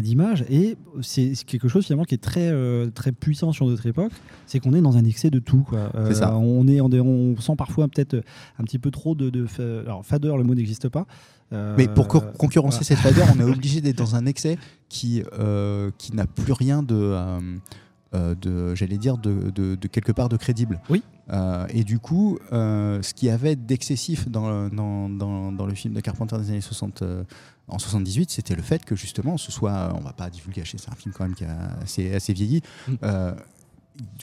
[0.00, 0.44] d'image.
[0.50, 2.52] Et c'est quelque chose finalement qui est très,
[2.90, 4.12] très puissant sur notre époque,
[4.46, 5.62] c'est qu'on est dans un excès de tout.
[5.62, 5.90] quoi.
[6.06, 6.36] C'est ça.
[6.36, 8.22] On, est, on, sent parfois peut-être
[8.58, 9.30] un petit peu trop de...
[9.30, 9.46] de
[9.86, 11.06] alors, fadeur, le mot n'existe pas.
[11.52, 12.84] Euh, Mais pour co- concurrencer voilà.
[12.84, 16.82] cette fadeur, on est obligé d'être dans un excès qui, euh, qui n'a plus rien
[16.82, 17.40] de, euh,
[18.14, 20.80] euh, de j'allais dire, de, de- de quelque part de crédible.
[20.88, 21.02] Oui.
[21.32, 25.74] Euh, et du coup, euh, ce qui avait d'excessif dans, le- dans, dans- dans le
[25.74, 27.24] film de Carpenter des années 60, euh,
[27.68, 30.94] en 78, c'était le fait que justement, ce soit, on va pas divulguer, c'est un
[30.96, 32.62] film quand même qui a assez, assez vieilli,
[33.04, 33.32] euh,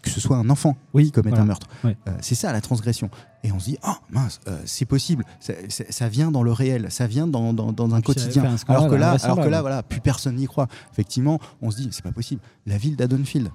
[0.01, 1.43] que ce soit un enfant qui commette voilà.
[1.43, 1.67] un meurtre.
[1.85, 3.09] Euh, c'est ça la transgression.
[3.43, 6.51] Et on se dit, oh mince, euh, c'est possible, ça, ça- ça vient dans le
[6.51, 8.41] réel, ça vient dans, dans- dans un quotidien.
[8.43, 10.67] fait un scandale Alors que là, alors que là voilà, plus personne n'y croit.
[10.91, 12.41] Effectivement, on se dit, c'est pas possible.
[12.65, 13.49] La ville d'Adonfield,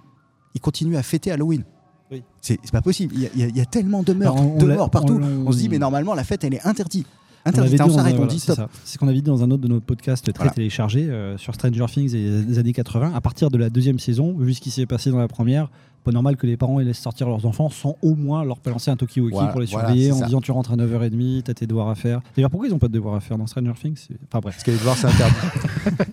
[0.54, 1.64] ils continuent à fêter Halloween.
[2.10, 2.22] Oui.
[2.42, 3.14] C'est pas possible.
[3.16, 5.18] Il y, a- y y tellement de meurtres, on de morts partout.
[5.22, 7.06] on- On, se dit, mais normalement, la fête, elle est interdite.
[7.44, 7.78] Interdite.
[7.78, 8.56] l'avait On s'arrête, on dit c'est stop.
[8.56, 8.68] ça.
[8.84, 10.52] C'est ce qu'on avait dit dans un autre de nos podcasts très Voilà.
[10.52, 13.12] téléchargés euh, sur Stranger Things et des années 80.
[13.14, 15.68] À partir de la deuxième saison, vu ce qui s'est passé dans la première,
[16.04, 18.96] pas normal que les parents laissent sortir leurs enfants sans au moins leur balancer un
[18.96, 20.26] talkie-walkie Voilà, pour les surveiller en ça.
[20.26, 22.20] disant tu rentres à 9h30, t'as tes devoirs à faire.
[22.36, 24.08] D'ailleurs, pourquoi ils n'ont pas de devoirs à faire dans Stranger Things?
[24.28, 24.54] Enfin bref.
[24.56, 25.34] Parce que les devoirs, c'est interdit.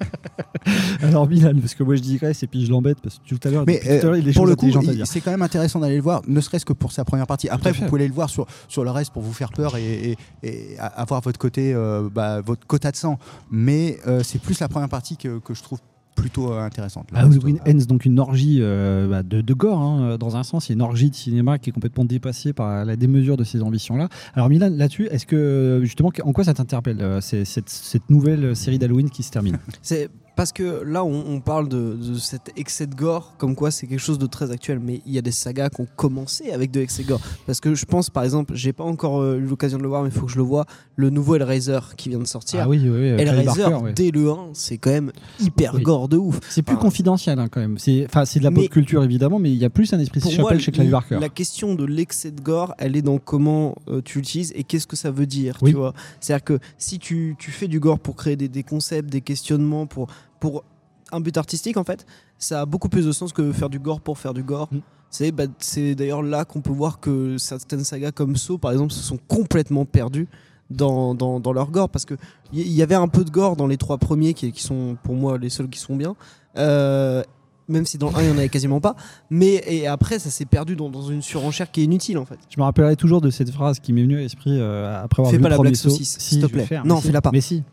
[1.02, 3.52] Alors Milan, parce que moi je digresse et puis je l'embête parce que tout à
[3.52, 4.68] l'heure, Mais euh, il des pour le coup,
[5.06, 7.50] c'est quand même intéressant d'aller le voir, ne serait-ce que pour sa première partie.
[7.50, 10.12] Après, vous pouvez aller le voir sur, sur le reste pour vous faire peur et,
[10.12, 13.18] et- et avoir votre côté, euh, bah, votre quota de sang.
[13.52, 15.80] Mais euh, c'est plus la première partie que, que je trouve
[16.20, 17.08] plutôt euh, intéressante.
[17.12, 20.44] Le reste, Halloween Ends, donc une orgie euh, bah, de, de gore, hein, dans un
[20.44, 23.38] sens, il y a une orgie de cinéma qui est complètement dépassée par la démesure
[23.38, 24.10] de ces ambitions-là.
[24.34, 28.80] Alors Milan, là-dessus, est-ce que justement, en quoi ça t'interpelle, euh, cette, cette nouvelle série
[28.80, 29.58] d'Halloween qui se termine?
[29.82, 30.10] C'est
[30.40, 33.88] parce que là, on, on parle de, de cet excès de gore, comme quoi c'est
[33.88, 34.80] quelque chose de très actuel.
[34.80, 37.20] Mais il y a des sagas qui ont commencé avec de l'excès de gore.
[37.46, 40.02] Parce que je pense, par exemple, j'ai pas encore euh, eu l'occasion de le voir,
[40.02, 40.66] mais il faut que je le vois,
[40.96, 42.62] le nouveau Hellraiser qui vient de sortir.
[42.64, 45.12] Ah oui, oui, oui, Hellraiser, Barker, dès le 1, c'est quand même
[45.42, 45.84] hyper Oui.
[45.84, 46.40] gore de ouf.
[46.50, 47.78] C'est plus Enfin, confidentiel hein, quand même.
[47.78, 50.22] C'est enfin, c'est de la pop culture évidemment, mais il y a plus un esprit
[50.22, 51.20] pour chapelle moi, chez Clive Barker.
[51.20, 54.88] La question de l'excès de gore, elle est dans comment euh, tu l'utilises et qu'est-ce
[54.88, 55.58] que ça veut dire.
[55.62, 55.72] Oui.
[55.72, 55.94] Tu vois?
[56.22, 59.86] C'est-à-dire que si tu, tu fais du gore pour créer des, des concepts, des questionnements,
[59.86, 60.08] pour,
[60.40, 60.64] pour
[61.12, 62.06] un but artistique, en fait,
[62.38, 64.68] ça a beaucoup plus de sens que faire du gore pour faire du gore.
[64.72, 64.80] Mm.
[65.12, 68.94] C'est bah, c'est d'ailleurs là qu'on peut voir que certaines sagas comme Saw, par exemple,
[68.94, 70.28] se sont complètement perdues
[70.70, 72.14] dans, dans, dans leur gore parce que
[72.54, 74.98] il y, y avait un peu de gore dans les trois premiers qui, qui sont
[75.02, 76.16] pour moi les seuls qui sont bien.
[76.58, 77.24] Euh,
[77.68, 78.96] même si dans le 1 il n'y en avait quasiment pas.
[79.30, 82.38] Mais et après, ça s'est perdu dans, dans une surenchère qui est inutile en fait.
[82.50, 85.32] Je me rappellerai toujours de cette phrase qui m'est venue à l'esprit euh, après avoir
[85.32, 86.66] Fais vu pas le la blague saucisse, Si, s'il te plaît.
[86.66, 87.08] faire, Non, si.
[87.08, 87.30] fais-la pas.
[87.32, 87.64] Mais si.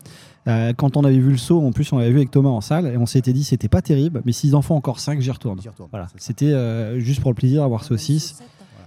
[0.48, 2.60] Euh, quand on avait vu le saut, en plus on l'avait vu avec Thomas en
[2.60, 5.30] salle et on s'était dit c'était pas terrible, mais s'ils en font encore 5, j'y
[5.30, 5.60] retourne.
[5.90, 6.06] Voilà.
[6.16, 8.38] C'était euh, juste pour le plaisir d'avoir saut 6.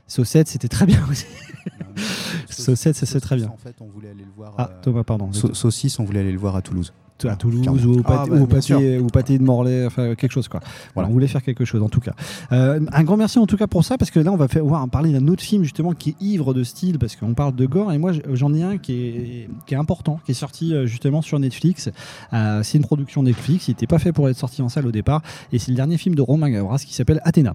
[0.08, 1.26] Saut 7, c'était très bien aussi.
[2.50, 3.48] Saut 7, ça c'est très bien.
[3.50, 4.54] En fait, on voulait aller le voir.
[4.58, 5.32] Ah, Thomas, pardon.
[5.34, 6.94] Sau- Saucisse, on voulait aller le voir à Toulouse.
[7.28, 7.82] À Toulouse Clairement.
[7.82, 10.32] ou au, Ah, pâté, bah, ou au pâté- ou au pâté de Morlaix, enfin quelque
[10.32, 10.60] chose quoi.
[10.94, 12.14] Voilà, on voulait faire quelque chose en tout cas.
[12.52, 14.66] Euh, un grand merci en tout cas pour ça parce que là on va faire,
[14.66, 17.56] on va parler d'un autre film justement qui est ivre de style parce qu'on parle
[17.56, 20.74] de gore et moi j'en ai un qui est, qui est important, qui est sorti
[20.74, 21.90] euh, justement sur Netflix.
[22.34, 24.92] Euh, c'est une production Netflix, il n'était pas fait pour être sorti en salle au
[24.92, 27.54] départ et c'est le dernier film de Romain Gavras qui s'appelle Athéna.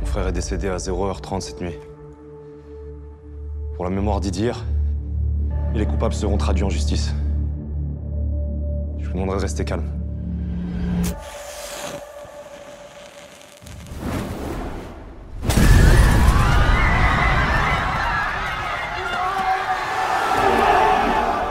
[0.00, 1.74] Mon frère est décédé à 0h30 cette nuit.
[3.74, 4.64] Pour la mémoire d'Idir,
[5.74, 7.12] et les coupables seront traduits en justice.
[8.98, 9.84] Je vous demanderai de rester calme.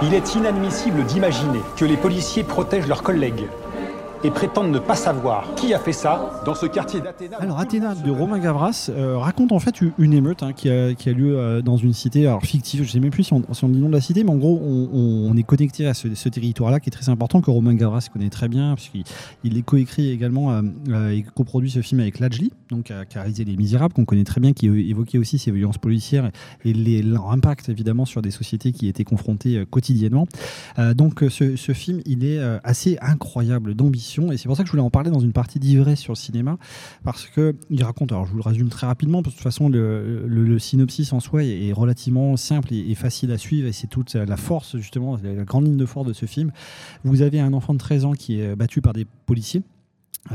[0.02, 3.48] Il est inadmissible d'imaginer que les policiers protègent leurs collègues.
[4.24, 7.38] Et prétendent ne pas savoir qui a fait ça dans ce quartier d'Athéna.
[7.40, 11.38] Alors Athéna de Romain Gavras euh, raconte en fait une émeute hein, qui, a, lieu
[11.38, 13.90] euh, dans une cité alors fictive, je sais même plus si on, si dit nom
[13.90, 17.10] de la cité, mais en gros on, est connecté à ce, territoire-là qui est très
[17.10, 19.04] important, que Romain Gavras connaît très bien, puisqu'il
[19.44, 23.22] il est coécrit également euh, euh, et coproduit ce film avec Lajli, donc qui a
[23.22, 26.32] réalisé Les Misérables, qu'on connaît très bien, qui évoquait aussi ces violences policières
[26.64, 30.28] et les- leur impact évidemment sur des sociétés qui étaient confrontées quotidiennement.
[30.96, 34.84] Donc ce, film, il est assez incroyable d'ambition et c'est pour ça que je voulais
[34.84, 36.58] en parler dans une partie d'ivresse sur le cinéma
[37.04, 39.52] parce que il raconte, alors je vous le résume très rapidement, parce que de toute
[39.52, 43.88] façon le, synopsis en soi est, relativement simple et, et facile à suivre et c'est
[43.88, 46.52] toute la force justement, la grande ligne de force de ce film.
[47.04, 49.64] Vous avez un enfant de 13 ans qui est battu par des policiers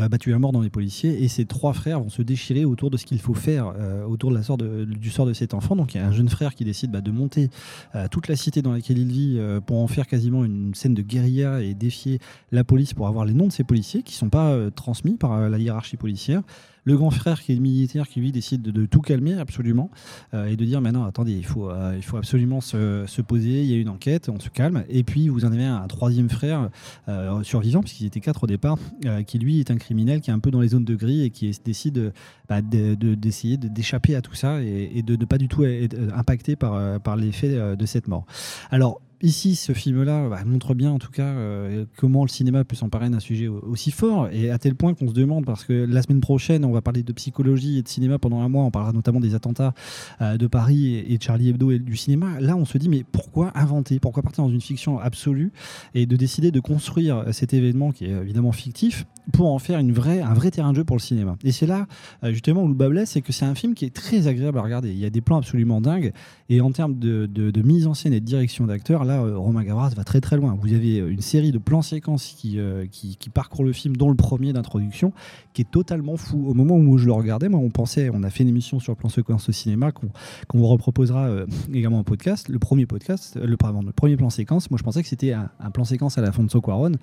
[0.09, 2.97] battu à mort dans les policiers et ses trois frères vont se déchirer autour de
[2.97, 5.75] ce qu'il faut faire euh, autour de la sort de- du sort de cet enfant.
[5.77, 7.51] Donc il y a un jeune frère qui décide bah, de monter
[7.97, 10.95] euh, toute la cité dans laquelle il vit euh, pour en faire quasiment une scène
[10.95, 12.21] de guérilla et défier
[12.53, 15.33] la police pour avoir les noms de ces policiers qui sont pas euh, transmis par
[15.33, 16.43] euh, la hiérarchie policière
[16.91, 19.91] le grand frère qui est militaire qui lui décide de, tout calmer absolument
[20.35, 23.75] euh, et de dire maintenant attendez il faut, euh, absolument se, se poser il y
[23.75, 24.85] a une enquête on se calme.
[24.89, 26.71] Et puis vous en avez un, troisième frère
[27.09, 28.79] euh, survivant puisqu'ils étaient quatre au départ
[29.27, 31.31] qui lui est un criminel qui est un peu dans les zones de gris et
[31.31, 32.13] qui décide
[32.49, 35.65] bah, de- de- d'essayer de, d'échapper à tout ça et, de ne pas du tout
[35.65, 38.27] être impacté par, par l'effet de cette mort.
[38.71, 42.75] Alors Ici, ce film-là bah, montre bien, en tout cas, euh, comment le cinéma peut
[42.75, 45.73] s'emparer d'un sujet au- aussi fort, et à tel point qu'on se demande, parce que
[45.73, 48.71] la semaine prochaine, on va parler de psychologie et de cinéma pendant un mois, on
[48.71, 49.75] parlera notamment des attentats
[50.23, 52.41] euh, de Paris et, de Charlie Hebdo et du cinéma.
[52.41, 54.01] Là, on se dit, mais pourquoi inventer?
[54.01, 55.53] Pourquoi partir dans une fiction absolue
[55.95, 59.05] et de décider de construire cet événement qui est évidemment fictif
[59.35, 61.37] pour en faire un vrai terrain de jeu pour le cinéma?
[61.45, 61.87] Et c'est là,
[62.25, 64.59] euh, justement, où le bas blesse, c'est que c'est un film qui est très agréable
[64.59, 64.91] à regarder.
[64.91, 66.15] Il y a des plans absolument dingues,
[66.53, 69.91] et en termes de, mise en scène et de direction d'acteurs, là, euh, Romain Gavras
[69.91, 70.59] va très très loin.
[70.61, 73.97] Vous avez euh, une série de plans séquences qui, euh, qui, qui parcourent le film,
[73.97, 75.13] dont le premier d'introduction,
[75.53, 76.45] qui est totalement fou.
[76.49, 78.91] Au moment où je le regardais, moi, on pensait, on a fait une émission sur
[78.91, 80.09] le plan séquence au cinéma qu'on
[80.49, 81.31] qu'on vous reproposera
[81.73, 82.49] également en podcast.
[82.49, 86.19] Le premier podcast, le, premier plan séquence, moi je pensais que c'était un, plan séquence
[86.19, 86.97] à la Fonso Cuarón euh,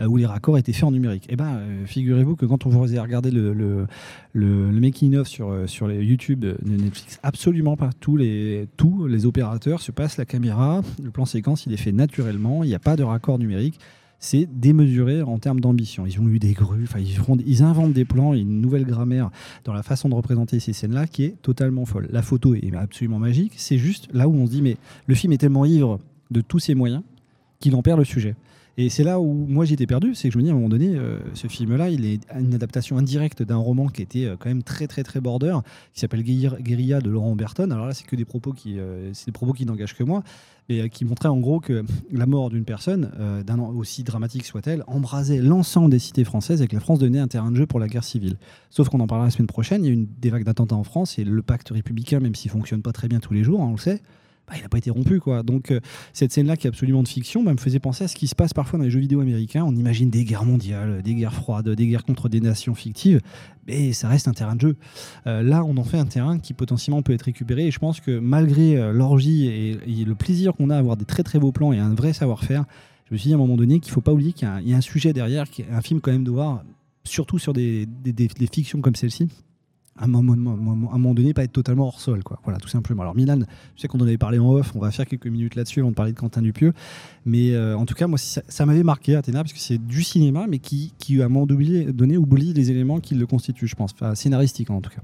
[0.00, 1.26] où les raccords étaient faits en numérique.
[1.28, 3.86] Et ben, euh, figurez-vous que quand on vous a regardé le, le,
[4.32, 7.90] le, making of sur, euh, sur les YouTube de Netflix, absolument pas.
[8.00, 11.92] Tous les, tous les opérateurs se passent la caméra, le plan séquence il est fait
[11.92, 13.78] naturellement, il n'y a pas de raccord numérique.
[14.24, 16.06] C'est démesuré en termes d'ambition.
[16.06, 19.30] Ils ont eu des grues, ils, ils inventent des plans, une nouvelle grammaire
[19.64, 22.08] dans la façon de représenter ces scènes-là qui est totalement folle.
[22.12, 23.54] La photo est absolument magique.
[23.56, 24.76] C'est juste là où on se dit, mais
[25.08, 25.98] le film est tellement ivre
[26.30, 27.02] de tous ses moyens
[27.58, 28.36] qu'il en perd le sujet.
[28.78, 30.68] Et c'est là où moi j'étais perdu, c'est que je me dis à un moment
[30.68, 34.48] donné, euh, ce film-là, il est une adaptation indirecte d'un roman qui était euh, quand
[34.48, 35.58] même très très très border,
[35.92, 37.70] qui s'appelle Guérilla de Laurent Berton.
[37.70, 39.12] Alors là, c'est que des propos qui, euh,
[39.56, 40.22] qui n'engagent que moi,
[40.68, 44.84] et qui montraient en gros que la mort d'une personne, euh, d'un aussi dramatique soit-elle,
[44.86, 47.80] embrasait l'ensemble des cités françaises et que la France donnait un terrain de jeu pour
[47.80, 48.36] la guerre civile.
[48.70, 50.84] Sauf qu'on en parlera la semaine prochaine, il y a une, des vagues d'attentats en
[50.84, 53.68] France et le pacte républicain, même s'il fonctionne pas très bien tous les jours, hein,
[53.68, 54.02] on le sait,
[54.48, 55.20] bah, il n'a pas été rompu.
[55.20, 55.42] quoi.
[55.42, 55.80] Donc euh,
[56.12, 58.34] cette scène-là qui est absolument de fiction bah, me faisait penser à ce qui se
[58.34, 59.64] passe parfois dans les jeux vidéo américains.
[59.64, 63.20] On imagine des guerres mondiales, des guerres froides, des guerres contre des nations fictives,
[63.66, 64.76] mais ça reste un terrain de jeu.
[65.26, 68.00] Euh, là, on en fait un terrain qui potentiellement peut être récupéré et je pense
[68.00, 71.52] que malgré euh, l'orgie et, le plaisir qu'on a à avoir des très très beaux
[71.52, 72.64] plans et un vrai savoir-faire,
[73.06, 74.50] je me suis dit à un moment donné qu'il ne faut pas oublier qu'il y
[74.50, 76.64] a un- y, a sujet derrière, qui est un film quand même de voir,
[77.04, 77.86] surtout sur des
[78.50, 79.28] fictions comme celle-ci,
[79.98, 82.22] à un moment, donné, pas être totalement hors sol.
[82.22, 82.40] Quoi.
[82.44, 83.02] Voilà, tout simplement.
[83.02, 83.40] Alors, Milan,
[83.76, 85.90] je sais qu'on en avait parlé en off, on va faire quelques minutes là-dessus avant
[85.90, 86.72] de parler de Quentin Dupieux.
[87.26, 90.46] Mais euh, en tout cas, moi, ça, m'avait marqué, Athéna, parce que c'est du cinéma,
[90.48, 93.92] mais qui, qui à un moment donné, oublie les éléments qui le constituent, je pense.
[93.92, 95.02] Enfin, scénaristique, en tout cas.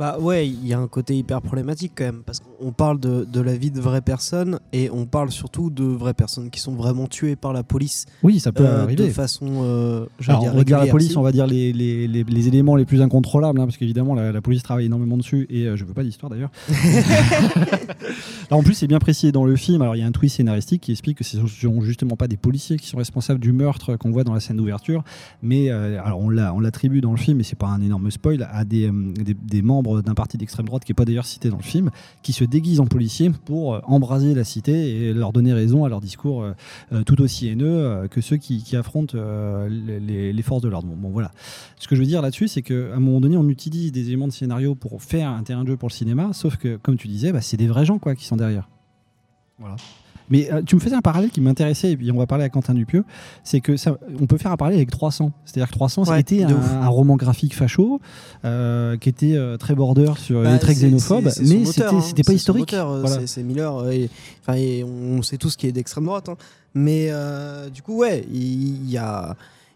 [0.00, 3.26] Bah ouais, il y a un côté hyper problématique quand même, parce qu'on parle de,
[3.30, 6.72] de la vie de vraies personnes et on parle surtout de vraies personnes qui sont
[6.74, 8.06] vraiment tuées par la police.
[8.22, 9.04] Oui, ça peut euh, arriver.
[9.08, 9.46] De façon.
[9.62, 11.16] euh, Alors, dire on va dire la police, si.
[11.18, 14.32] on va dire les, les, les, les éléments les plus incontrôlables, hein, parce qu'évidemment la,
[14.32, 16.50] la police travaille énormément dessus, et euh, je veux pas d'histoire d'ailleurs.
[18.50, 19.80] En plus, c'est bien précisé dans le film.
[19.82, 22.36] Alors, il y a un twist scénaristique qui explique que ce sont justement pas des
[22.36, 25.04] policiers qui sont responsables du meurtre qu'on voit dans la scène d'ouverture,
[25.42, 28.10] mais euh, alors on l'a- on l'attribue dans le film, et c'est pas un énorme
[28.10, 31.50] spoil, à des, des, des membres d'un parti d'extrême droite qui est pas d'ailleurs cité
[31.50, 31.90] dans le film,
[32.22, 35.88] qui se déguisent en policiers pour euh, embraser la cité et leur donner raison à
[35.88, 36.52] leur discours euh,
[36.92, 39.18] euh, tout aussi haineux que ceux qui, affrontent
[39.68, 40.88] les, forces de l'ordre.
[40.88, 41.32] Bon, voilà.
[41.78, 44.28] Ce que je veux dire là-dessus, c'est qu'à un moment donné, on utilise des éléments
[44.28, 47.08] de scénario pour faire un terrain de jeu pour le cinéma, sauf que, comme tu
[47.08, 48.68] disais, bah, c'est des vrais gens quoi, qui sont derrière.
[49.58, 49.76] Voilà.
[50.30, 52.48] Mais euh, tu me faisais un parallèle qui m'intéressait, et puis on va parler à
[52.48, 53.04] Quentin Dupieux,
[53.44, 55.32] c'est que ça, on peut faire un parallèle avec 300.
[55.44, 56.50] C'est-à-dire que 300, Ouais, c'était un,
[56.82, 58.00] un roman graphique facho,
[58.44, 62.32] euh, qui était euh, très border sur Bah, les traits xénophobes, mais c'était hein, pas
[62.32, 62.74] historique.
[62.74, 63.26] Voilà.
[63.26, 64.08] c'est- Miller, et,
[64.84, 66.28] on sait tout ce qui est d'extrême droite.
[66.28, 66.36] hein.
[66.74, 67.10] Mais
[67.74, 69.34] du coup, ouais, il y, a.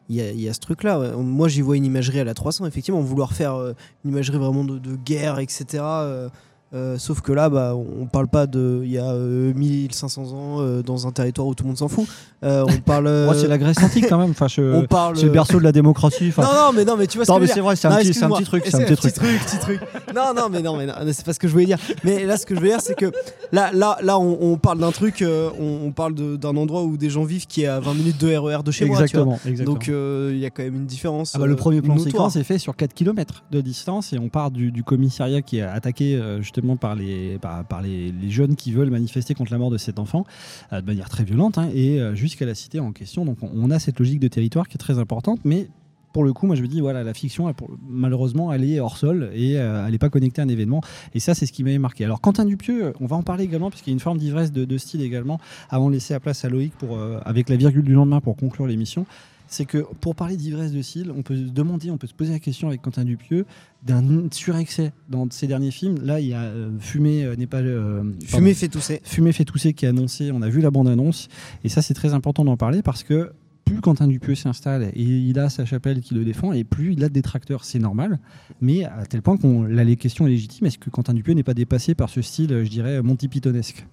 [0.08, 1.00] il y, a, il y a ce truc-là.
[1.00, 1.10] ouais.
[1.16, 3.72] Moi, j'y vois une imagerie à la 300, effectivement, vouloir faire euh,
[4.04, 5.64] une imagerie vraiment de, de guerre, etc.
[5.82, 6.28] euh,
[6.74, 8.80] euh, sauf que là, bah, on parle pas de.
[8.84, 11.88] Il y a euh, 1500 ans euh, dans un territoire où tout le monde s'en
[11.88, 12.06] fout.
[12.42, 13.06] Euh, on parle.
[13.08, 14.30] euh, Ouais, c'est la Grèce antique quand même.
[14.30, 16.28] Enfin, je- On parle- C'est le berceau de la démocratie.
[16.28, 17.96] Enfin, Non, non, mais non, mais tu vois ce que mais c'est vrai, c'est un
[17.98, 19.40] petit- un truc, c'est un petit truc.
[19.44, 19.80] petit truc.
[20.14, 21.78] Non, non, mais non, mais c'est pas ce que je voulais dire.
[22.02, 23.12] Mais là, ce que je veux dire, c'est que
[23.52, 26.96] là, là, là, on, on parle d'un truc, euh, on, on parle d'un endroit où
[26.96, 28.96] des gens vivent qui est à 20 minutes de RER de chez moi.
[29.06, 29.34] tu vois.
[29.34, 29.74] Exactement, exactement.
[29.74, 31.32] Donc, euh, il y a quand même une différence.
[31.34, 34.18] Ah bah, le euh, premier plan séquence est fait sur 4 km de distance et
[34.18, 36.42] on part du, du commissariat qui est attaqué euh,
[36.76, 40.24] par, les, par, les, jeunes qui veulent manifester contre la mort de cet enfant
[40.72, 43.24] euh, de manière très violente hein, et euh, jusqu'à la cité en question.
[43.24, 45.68] Donc on, a cette logique de territoire qui est très importante, mais
[46.12, 47.52] pour le coup, moi je me dis, voilà, la fiction,
[47.88, 50.80] malheureusement, elle est hors sol et euh, elle n'est pas connectée à un événement.
[51.12, 52.04] Et ça, c'est ce qui m'avait marqué.
[52.04, 54.52] Alors, Quentin Dupieux, on va en parler également, parce qu'il y a une forme d'ivresse
[54.52, 55.40] de, style également,
[55.70, 58.66] avant de laisser la place à Loïc pour, avec la virgule du lendemain pour conclure
[58.66, 59.06] l'émission.
[59.54, 62.32] C'est que pour parler d'ivresse de style, on peut se demander, on peut se poser
[62.32, 63.46] la question avec Quentin Dupieux
[63.86, 64.02] d'un
[64.32, 65.94] surexcès dans ces derniers films.
[66.02, 67.58] Là, il y a euh, Fumé euh, n'est pas.
[67.58, 68.54] euh, Fumé pardon.
[68.54, 69.00] fait tousser.
[69.04, 70.32] Fumé fait tousser qui est annoncé.
[70.32, 71.28] On a vu la bande-annonce.
[71.62, 73.30] Et ça, c'est très important d'en parler parce que
[73.64, 77.04] plus Quentin Dupieux s'installe et il a sa chapelle qui le défend, et plus il
[77.04, 78.18] a de détracteurs, c'est normal.
[78.60, 80.66] Mais à tel point qu'on là, les questions est légitime.
[80.66, 83.86] Est-ce que Quentin Dupieux n'est pas dépassé par ce style, je dirais, Monty Pythonesque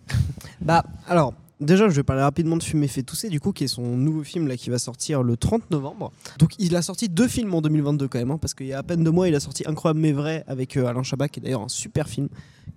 [0.60, 3.68] Bah, alors, déjà, je vais parler rapidement de Fumer fait tousser, du coup, qui est
[3.68, 6.12] son nouveau film là, qui va sortir le 30 novembre.
[6.40, 8.80] Donc, il a sorti deux films en 2022 quand même, hein, parce qu'il y a
[8.80, 11.40] à peine deux mois, il a sorti Incroyable mais vrai avec euh, Alain Chabat, qui
[11.40, 12.28] est d'ailleurs un super film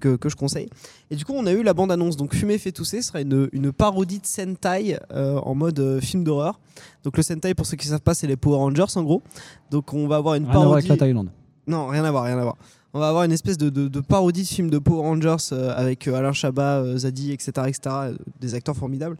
[0.01, 0.68] que, que je conseille.
[1.11, 2.16] Et du coup, on a eu la bande-annonce.
[2.16, 6.22] Donc, Fumer fait tousser sera une, une parodie de Sentai euh, en mode euh, film
[6.24, 6.61] d'horreur.
[7.03, 9.22] Donc, le Sentai, pour ceux qui ne savent pas, c'est les Power Rangers en gros.
[9.70, 10.87] Donc, on va avoir une Rien à voir parodie.
[10.87, 11.30] avec la Thaïlande.
[11.66, 12.57] Non, rien à voir, rien à voir.
[12.95, 15.75] On va avoir une espèce de, de- de parodie de film de Power Rangers euh,
[15.77, 19.17] avec euh, Alain chabat euh, Zadi, etc., etc., euh, des acteurs formidables.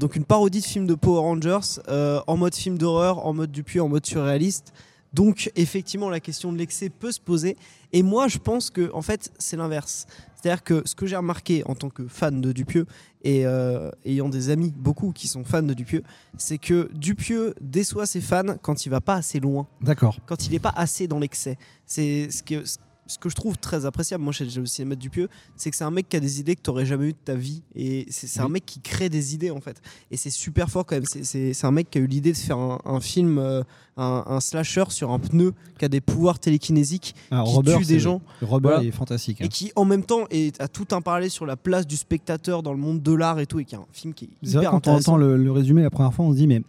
[0.00, 1.80] Donc une parodie de film de Power Rangers
[2.28, 4.72] en mode film d'horreur, en mode Dupieux, en mode surréaliste.
[5.12, 7.56] Donc effectivement, la question de l'excès peut se poser.
[7.92, 10.06] Et moi, je pense que en fait, c'est l'inverse.
[10.36, 12.86] C'est-à-dire que ce que j'ai remarqué en tant que fan de Dupieux
[13.24, 16.04] et euh, ayant des amis beaucoup qui sont fans de Dupieux,
[16.38, 20.18] c'est que Dupieux déçoit ses fans quand il va pas assez loin D'accord.
[20.26, 21.58] quand il n'est pas assez dans l'excès.
[21.84, 22.62] C'est ce que,
[23.06, 25.84] ce que je trouve très appréciable, moi chez le cinéma de Dupieux, c'est que c'est
[25.84, 27.62] un mec qui a des idées que tu n'aurais jamais eues de ta vie.
[27.74, 29.80] Et c'est un mec qui crée des idées en fait.
[30.10, 31.04] Et c'est super fort quand même.
[31.04, 33.62] C'est- un mec qui a eu l'idée de faire un, un film, euh,
[33.96, 37.84] un, un slasher sur un pneu qui a des pouvoirs télékinésiques, Alors, qui Robert, tue
[37.84, 38.20] des gens.
[38.42, 38.88] Robert Voilà.
[38.88, 39.40] est fantastique.
[39.40, 39.44] hein.
[39.44, 42.62] Et qui en même temps est, a tout un parler sur la place du spectateur
[42.62, 43.60] dans le monde de l'art et tout.
[43.60, 45.82] Et qui est un film qui est C'est vrai, quand on entend le, le résumé
[45.82, 46.62] la première fois, on se dit, mais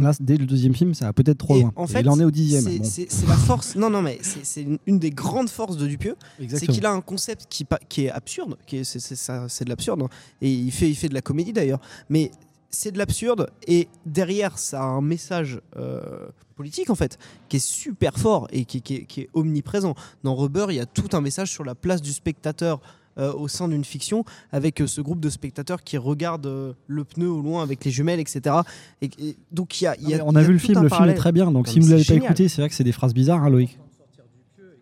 [0.00, 1.72] là, dès le deuxième film, ça va peut-être trop Et loin.
[1.76, 2.62] En Et fait, il en est au dixième.
[2.62, 2.84] c'est- Bon.
[2.84, 3.76] C'est c'est la force.
[3.76, 6.16] Non, non, mais c'est- c'est une, des grandes forces de Dupieux.
[6.48, 7.66] C'est qu'il a un concept qui,
[8.04, 8.56] est absurde.
[8.66, 10.02] Qui est, c'est, c'est ça- c'est de l'absurde.
[10.02, 10.08] hein.
[10.42, 11.80] Et il fait, il fait de la comédie d'ailleurs.
[12.10, 12.30] Mais
[12.70, 13.48] c'est de l'absurde.
[13.66, 17.18] Et derrière, ça a un message euh, politique en fait,
[17.48, 19.94] qui est super fort et qui, qui est omniprésent.
[20.24, 22.80] Dans Rubber, il y a tout un message sur la place du spectateur.
[23.18, 27.04] Euh, au sein d'une fiction, avec euh, ce groupe de spectateurs qui regardent euh, le
[27.04, 28.56] pneu au loin avec les jumelles, etc.
[29.02, 30.88] Et, et donc il y a, il y a- on a vu le film, le
[30.88, 31.50] film est très bien.
[31.50, 33.42] Donc Non, si vous ne l'avez pas écouté, c'est vrai que c'est des phrases bizarres,
[33.44, 33.78] hein, Loïc.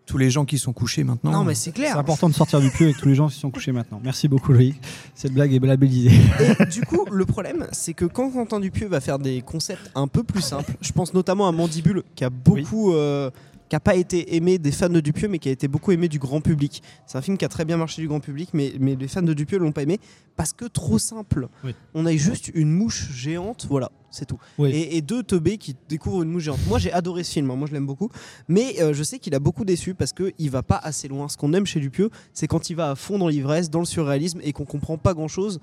[0.05, 1.31] Tous les gens qui sont couchés maintenant.
[1.31, 1.93] Non, mais c'est clair.
[1.93, 3.99] C'est important de sortir du pieu avec tous les gens qui sont couchés maintenant.
[4.03, 4.75] Merci beaucoup, Loïc.
[5.15, 6.11] Cette blague est labellisée.
[6.59, 10.07] Et du coup, le problème, c'est que quand Quentin Dupieux va faire des concepts un
[10.07, 12.93] peu plus simples, je pense notamment à Mandibule, qui a beaucoup.
[12.93, 13.31] euh,
[13.69, 16.07] qui a pas été aimé des fans de Dupieux, mais qui a été beaucoup aimé
[16.07, 16.83] du grand public.
[17.05, 19.21] C'est un film qui a très bien marché du grand public, mais, mais les fans
[19.21, 19.99] de Dupieux l'ont pas aimé
[20.35, 21.47] parce que trop simple.
[21.63, 21.73] Oui.
[21.93, 24.39] On a juste une mouche géante, voilà, c'est tout.
[24.57, 24.69] Oui.
[24.69, 26.59] Et, et deux teubés qui découvrent une mouche géante.
[26.67, 28.09] Moi, j'ai adoré ce film, hein, moi je l'aime beaucoup,
[28.47, 31.27] mais euh, je sais qu'il a beaucoup déçu parce qu'il va pas assez loin.
[31.27, 33.85] Ce qu'on aime chez Dupieux, c'est quand il va à fond dans l'ivresse, dans le
[33.85, 35.59] surréalisme et qu'on comprend pas grand chose.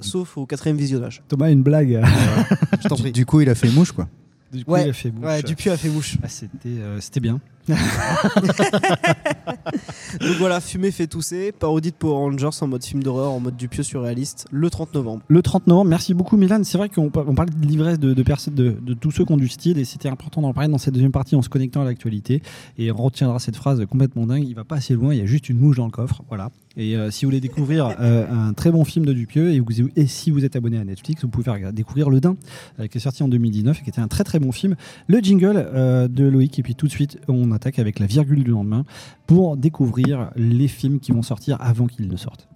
[0.00, 1.22] sauf au quatrième visionnage.
[1.28, 2.02] Thomas a une blague.
[2.82, 3.12] Je prie.
[3.12, 4.08] Du coup, il a fait mouche, quoi.
[4.52, 5.24] Du coup, Ouais, il a fait mouche.
[5.24, 6.16] ouais, Dupieux a fait mouche.
[6.22, 7.40] Ah, c'était, euh, c'était bien.
[10.20, 13.56] Donc voilà, Fumé fait tousser, parodie de Power Rangers en mode film d'horreur, en mode
[13.56, 15.22] Dupieux surréaliste, le 30 novembre.
[15.28, 16.60] Le 30 novembre, merci beaucoup Milan.
[16.64, 18.14] C'est vrai qu'on pa- on parlait de l'ivresse de,
[18.94, 21.36] tous ceux qui ont du style et c'était important d'en parler dans cette deuxième partie
[21.36, 22.42] en se connectant à l'actualité.
[22.78, 24.44] Et on retiendra cette phrase complètement dingue.
[24.46, 26.22] Il va pas assez loin, il y a juste une mouche dans le coffre.
[26.28, 26.50] Voilà.
[26.76, 29.60] Et euh, si vous voulez découvrir euh, un très bon film de Dupieux et,
[29.96, 32.36] et si vous êtes abonné à Netflix, vous pouvez faire découvrir Le Dain
[32.78, 34.76] euh, qui est sorti en 2019 et qui était un très très bon film.
[35.08, 38.50] Le jingle de Loïc et puis tout de suite on attaque avec la virgule du
[38.50, 38.84] lendemain
[39.26, 42.48] pour découvrir les films qui vont sortir avant qu'ils ne sortent.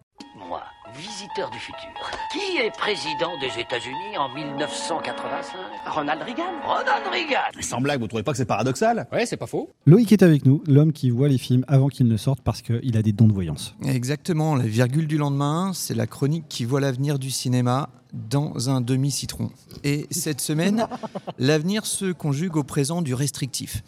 [0.48, 0.62] Moi,
[0.96, 1.90] visiter auditeur du futur.
[2.32, 6.42] Qui est président des États-Unis en 1985 Ronald Reagan.
[6.64, 9.06] Ronald Reagan Sans blague, vous trouvez pas que c'est paradoxal?
[9.12, 9.70] Ouais, c'est pas faux.
[9.86, 12.96] Loïc est avec nous, l'homme qui voit les films avant qu'ils ne sortent parce qu'il
[12.96, 13.74] a des dons de voyance.
[13.84, 18.80] Exactement, la virgule du lendemain, c'est la chronique qui voit l'avenir du cinéma dans un
[18.80, 19.50] demi-citron.
[19.82, 20.86] Et cette semaine,
[21.38, 23.82] l'avenir se conjugue au présent du restrictif.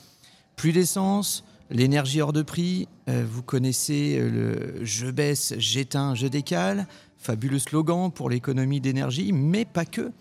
[0.57, 6.27] Plus d'essence, l'énergie hors de prix, euh, vous connaissez euh, le je baisse, j'éteins, je
[6.27, 6.87] décale,
[7.19, 10.13] fabuleux slogan pour l'économie d'énergie, mais pas que.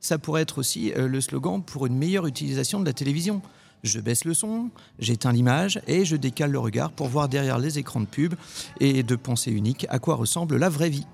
[0.00, 3.40] Ça pourrait être aussi euh, le slogan pour une meilleure utilisation de la télévision.
[3.84, 7.78] Je baisse le son, j'éteins l'image et je décale le regard pour voir derrière les
[7.78, 8.34] écrans de pub
[8.80, 11.06] et de pensée unique à quoi ressemble la vraie vie.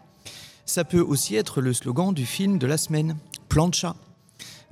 [0.64, 3.16] Ça peut aussi être le slogan du film de la semaine,
[3.50, 3.94] Plancha,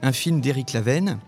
[0.01, 1.19] un film d'Éric Lavenne.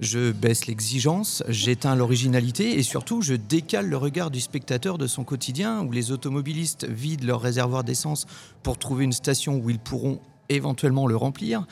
[0.00, 5.24] Je baisse l'exigence, j'éteins l'originalité et surtout je décale le regard du spectateur de son
[5.24, 8.26] quotidien où les automobilistes vident leur réservoir d'essence
[8.62, 11.66] pour trouver une station où ils pourront éventuellement le remplir,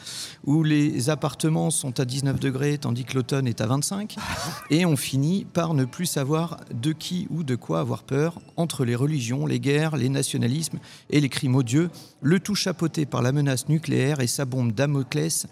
[0.44, 4.16] où les appartements sont à 19 degrés tandis que l'automne est à 25,
[4.70, 8.40] et on finit par ne plus savoir de qui ou de quoi avoir peur.
[8.56, 10.78] Entre les religions, les guerres, les nationalismes
[11.10, 11.90] et les crimes odieux,
[12.22, 15.46] le tout chapeauté par la menace nucléaire et sa bombe Damoclès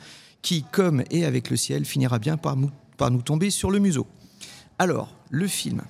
[0.45, 4.07] qui, comme et avec le ciel, finira bien par, nous tomber sur le museau.
[4.78, 5.82] Alors, le film.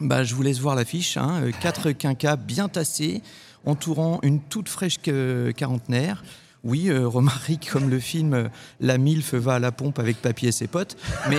[0.00, 1.18] Bah, je vous laisse voir l'affiche.
[1.18, 3.22] Hein, euh, quatre quinquas bien tassés,
[3.66, 6.24] entourant une toute fraîche que- quarantenaire.
[6.64, 7.08] Oui, euh,
[7.72, 8.48] comme le film euh,
[8.80, 10.96] La MILF va à la pompe avec papy et ses potes,
[11.30, 11.38] mais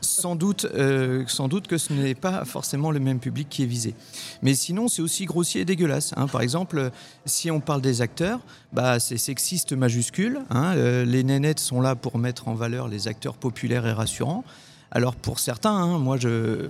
[0.00, 3.66] sans doute, euh, sans doute que ce n'est pas forcément le même public qui est
[3.66, 3.94] visé.
[4.42, 6.12] Mais sinon, c'est aussi grossier et dégueulasse.
[6.16, 6.26] hein.
[6.26, 6.90] Par exemple, euh,
[7.26, 8.40] si on parle des acteurs,
[8.72, 10.40] bah, c'est sexiste majuscule.
[10.50, 10.74] hein.
[11.04, 14.44] Les nénettes sont là pour mettre en valeur les acteurs populaires et rassurants.
[14.92, 16.68] Alors pour certains, hein, moi, je,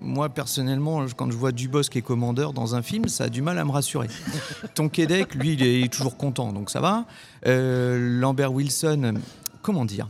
[0.00, 3.42] moi personnellement, quand je vois Dubosc qui est commandeur dans un film, ça a du
[3.42, 4.08] mal à me rassurer.
[4.74, 7.04] Tonkedek, lui, il est toujours content, donc ça va.
[7.46, 9.14] Euh, Lambert Wilson,
[9.62, 10.08] comment dire?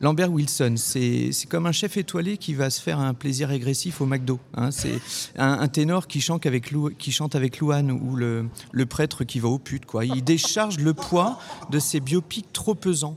[0.00, 4.00] Lambert Wilson, c'est c'est comme un chef étoilé qui va se faire un plaisir régressif
[4.00, 4.38] au McDo.
[4.56, 4.70] hein.
[4.70, 5.00] C'est
[5.36, 9.24] un, un ténor qui chante avec, Lou- qui chante avec Louane ou le, le prêtre
[9.24, 9.86] qui va au pute.
[9.86, 10.04] Quoi.
[10.04, 13.16] Il décharge le poids de ses biopics trop pesants.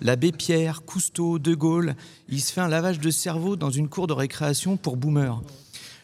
[0.00, 1.96] L'abbé Pierre, Cousteau, De Gaulle,
[2.28, 5.42] il se fait un lavage de cerveau dans une cour de récréation pour boomers.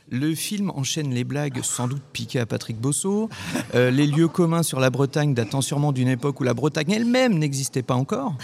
[0.08, 3.28] Le film enchaîne les blagues sans doute piquées à Patrick Bosso.
[3.74, 7.36] Euh, les lieux communs sur la Bretagne datant sûrement d'une époque où la Bretagne elle-même
[7.36, 8.36] n'existait pas encore.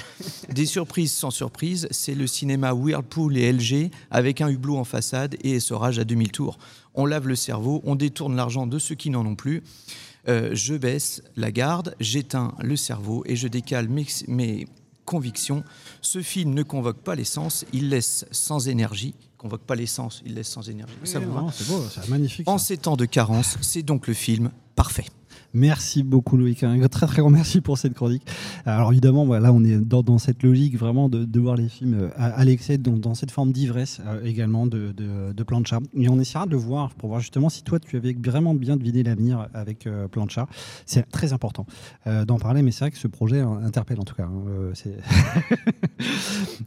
[0.53, 5.37] Des surprises sans surprise, c'est le cinéma Whirlpool et LG avec un hublot en façade
[5.45, 6.59] et essorage à 2000 tours.
[6.95, 9.63] On lave le cerveau, on détourne l'argent de ceux qui n'en ont plus.
[10.29, 14.67] Euh, je baisse la garde, j'éteins le cerveau et je décale mes
[15.05, 15.65] convictions.
[16.01, 19.15] Ce film ne convoque pas l'essence, il laisse sans énergie.
[19.39, 20.95] Convoque pas l'essence, il laisse sans énergie.
[21.05, 22.49] Ça Oui, vous non, va c'est beau, c'est magnifique.
[22.49, 25.07] En ces temps de carence, c'est donc le film parfait.
[25.55, 28.27] Merci beaucoup Loïc, un très très grand merci pour cette chronique.
[28.65, 32.45] Alors évidemment, voilà, on est dans, cette logique vraiment de, voir les films euh, à,
[32.45, 35.81] l'excès, dans, dans cette forme d'ivresse euh, également de, de, de Plancha.
[35.95, 39.03] Et on essaiera de voir pour voir justement si toi tu avais vraiment bien deviné
[39.03, 40.47] l'avenir avec euh, Plancha.
[40.87, 41.67] C'est très important
[42.07, 44.25] euh, d'en parler, mais c'est vrai que ce projet euh, interpelle en tout cas.
[44.25, 44.73] hein,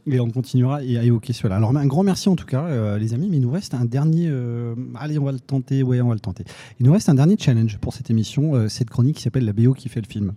[0.07, 1.55] et on continuera à évoquer cela.
[1.55, 4.31] Alors un grand merci en tout cas, les amis, mais il nous reste un dernier.
[4.95, 5.83] allez, on va le tenter.
[5.83, 6.43] Ouais, on va le tenter.
[6.79, 9.73] Il nous reste un dernier challenge pour cette émission, cette chronique qui s'appelle la BO
[9.73, 10.34] qui fait le film.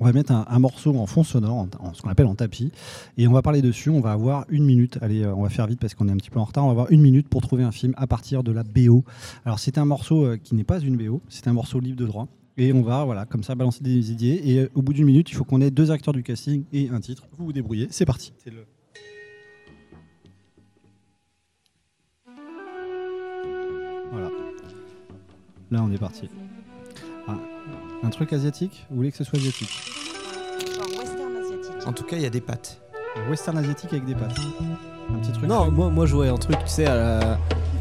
[0.00, 2.36] On va mettre un, un morceau en fond sonore, en, en- ce qu'on appelle en
[2.36, 2.70] tapis,
[3.18, 3.90] et on va parler dessus.
[3.90, 4.98] On va avoir une minute.
[5.02, 6.62] Allez, euh, on va faire vite parce qu'on est un petit peu en retard.
[6.64, 9.02] On va avoir une minute pour trouver un film à partir de la BO.
[9.44, 12.06] Alors c'est un morceau euh, qui n'est pas une BO, c'est un morceau libre de
[12.06, 12.28] droit.
[12.56, 14.40] Et on va, voilà, comme ça, balancer des idées.
[14.44, 16.88] Et euh, au bout d'une minute, il faut qu'on ait deux acteurs du casting et
[16.90, 17.26] un titre.
[17.38, 17.88] Vous vous débrouillez.
[17.90, 18.32] C'est parti.
[18.44, 18.66] C'est le-
[24.12, 24.30] Voilà.
[25.70, 26.28] Là, on est parti.
[28.02, 29.70] Un truc asiatique Vous voulez que ce soit asiatique
[31.86, 32.80] En tout cas, il y a des pâtes.
[33.28, 34.36] Western asiatique avec des pâtes.
[35.10, 35.46] Un petit truc.
[35.48, 37.18] Non, moi, moi je voyais un truc, tu sais, à la.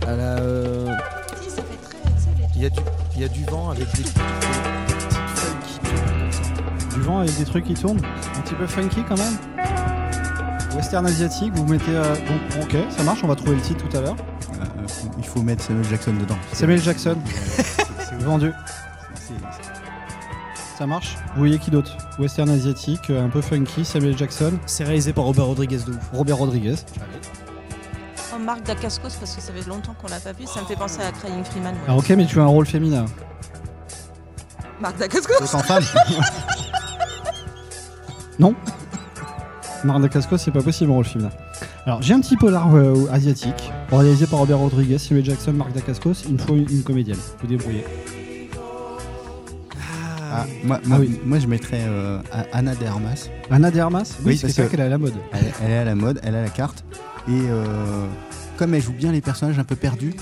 [0.07, 0.95] À la euh,
[2.55, 2.79] Il y, a du,
[3.15, 6.89] il y a du vent avec des, des- des petites feuilles qui tournent.
[6.95, 8.01] Du vent avec des trucs qui tournent.
[8.37, 9.37] Un petit peu funky quand même.
[10.75, 11.91] Western asiatique, vous mettez.
[11.95, 12.15] euh,
[12.61, 14.15] ok, ça marche, on va trouver le titre tout à l'heure.
[14.55, 14.85] Euh,
[15.17, 16.37] il faut mettre Samuel Jackson dedans.
[16.53, 17.17] Samuel Jackson.
[18.19, 18.51] Vendu.
[20.79, 24.53] Ça marche Vous voyez qui d'autre Western asiatique, euh, un peu funky, Samuel Jackson.
[24.65, 25.97] C'est réalisé par Robert Rodriguez de ouf.
[26.13, 26.75] Robert Rodriguez.
[28.33, 30.77] Oh, Marc Dacascos, parce que ça fait longtemps qu'on l'a pas vu, ça me fait
[30.77, 31.73] penser à Crying Freeman.
[31.73, 31.81] ouais.
[31.85, 33.03] Ah, ok, mais tu as un rôle féminin.
[34.79, 35.83] Marc Dacascos en femme
[38.39, 38.55] Non
[39.83, 41.31] Marc Dacascos, c'est pas possible en rôle féminin.
[41.85, 46.23] Alors, j'ai un petit polar euh, asiatique, réalisé par Robert Rodriguez, Samuel Jackson, Marc Dacascos,
[46.29, 47.19] une fois une, une comédienne.
[47.41, 47.83] Vous débrouillez.
[50.31, 52.19] Ah, moi, moi, moi, je mettrais euh,
[52.53, 53.29] Anna de Armas.
[53.49, 55.15] Anna de Armas Oui, c'est ça que qu'elle est à la mode.
[55.33, 56.83] Elle, elle est à la mode, elle a la carte.
[57.27, 58.05] Et euh,
[58.57, 60.13] comme elle joue bien les personnages un peu perdus,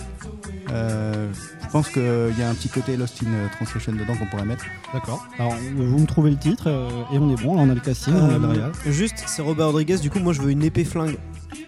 [0.71, 1.29] euh,
[1.67, 4.65] je pense qu'il y a un petit côté Lost in Translation dedans qu'on pourrait mettre.
[4.93, 5.25] D'accord.
[5.37, 7.55] Alors, vous me trouvez le titre euh, et on est bon.
[7.55, 8.71] Là, on a le casting, on a le Euh, réal.
[8.87, 11.17] Juste, c'est Robert Rodriguez, du coup, moi je veux une épée flingue.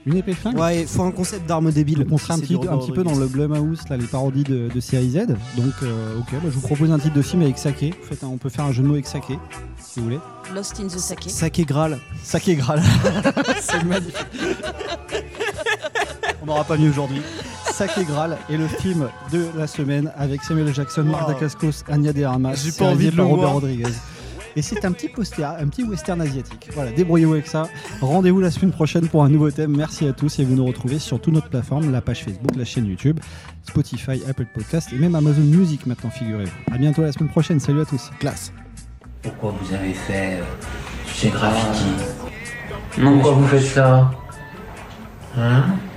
[0.05, 0.57] Une épée flingue?
[0.57, 2.05] Ouais, il faut un concept d'arme débile.
[2.09, 4.79] On serait un petit, un petit peu dans le Blumhouse, là, les parodies de, de
[4.79, 5.27] série Z.
[5.57, 7.91] Donc, euh, ok, bah, je vous propose un titre de film avec Saké.
[8.01, 9.37] Vous faites un- on peut faire un jeu de mots avec Saké,
[9.77, 10.19] si vous voulez.
[10.55, 11.25] Lost in the Sake.
[11.27, 11.99] Saké Graal.
[12.23, 12.81] Saké Graal.
[13.61, 14.15] c'est magnifique.
[16.41, 17.21] On n'aura pas mieux aujourd'hui.
[17.71, 20.73] Saké Graal est le film de la semaine avec Samuel.
[20.73, 21.33] Jackson, Marc Wow.
[21.33, 22.55] Dacascos, Anya de Armas.
[22.55, 23.53] J'ai pas C'est envie réalisé de par le Robert voir.
[23.53, 23.91] Rodriguez.
[24.55, 26.69] Et c'est un petit poster, un petit western asiatique.
[26.73, 27.67] Voilà, débrouillez-vous avec ça.
[28.01, 29.75] Rendez-vous la semaine prochaine pour un nouveau thème.
[29.77, 32.65] Merci à tous et vous nous retrouvez sur toute notre plateforme, la page Facebook, la
[32.65, 33.19] chaîne YouTube,
[33.63, 36.73] Spotify, Apple Podcast et même Amazon Music maintenant, figurez-vous.
[36.73, 37.59] À bientôt la semaine prochaine.
[37.59, 38.09] Salut à tous.
[38.19, 38.51] Classe.
[39.21, 40.39] Pourquoi vous avez fait
[41.13, 42.03] ces graffitis?
[42.99, 44.11] Pourquoi vous faites ça?
[45.35, 45.88] Hein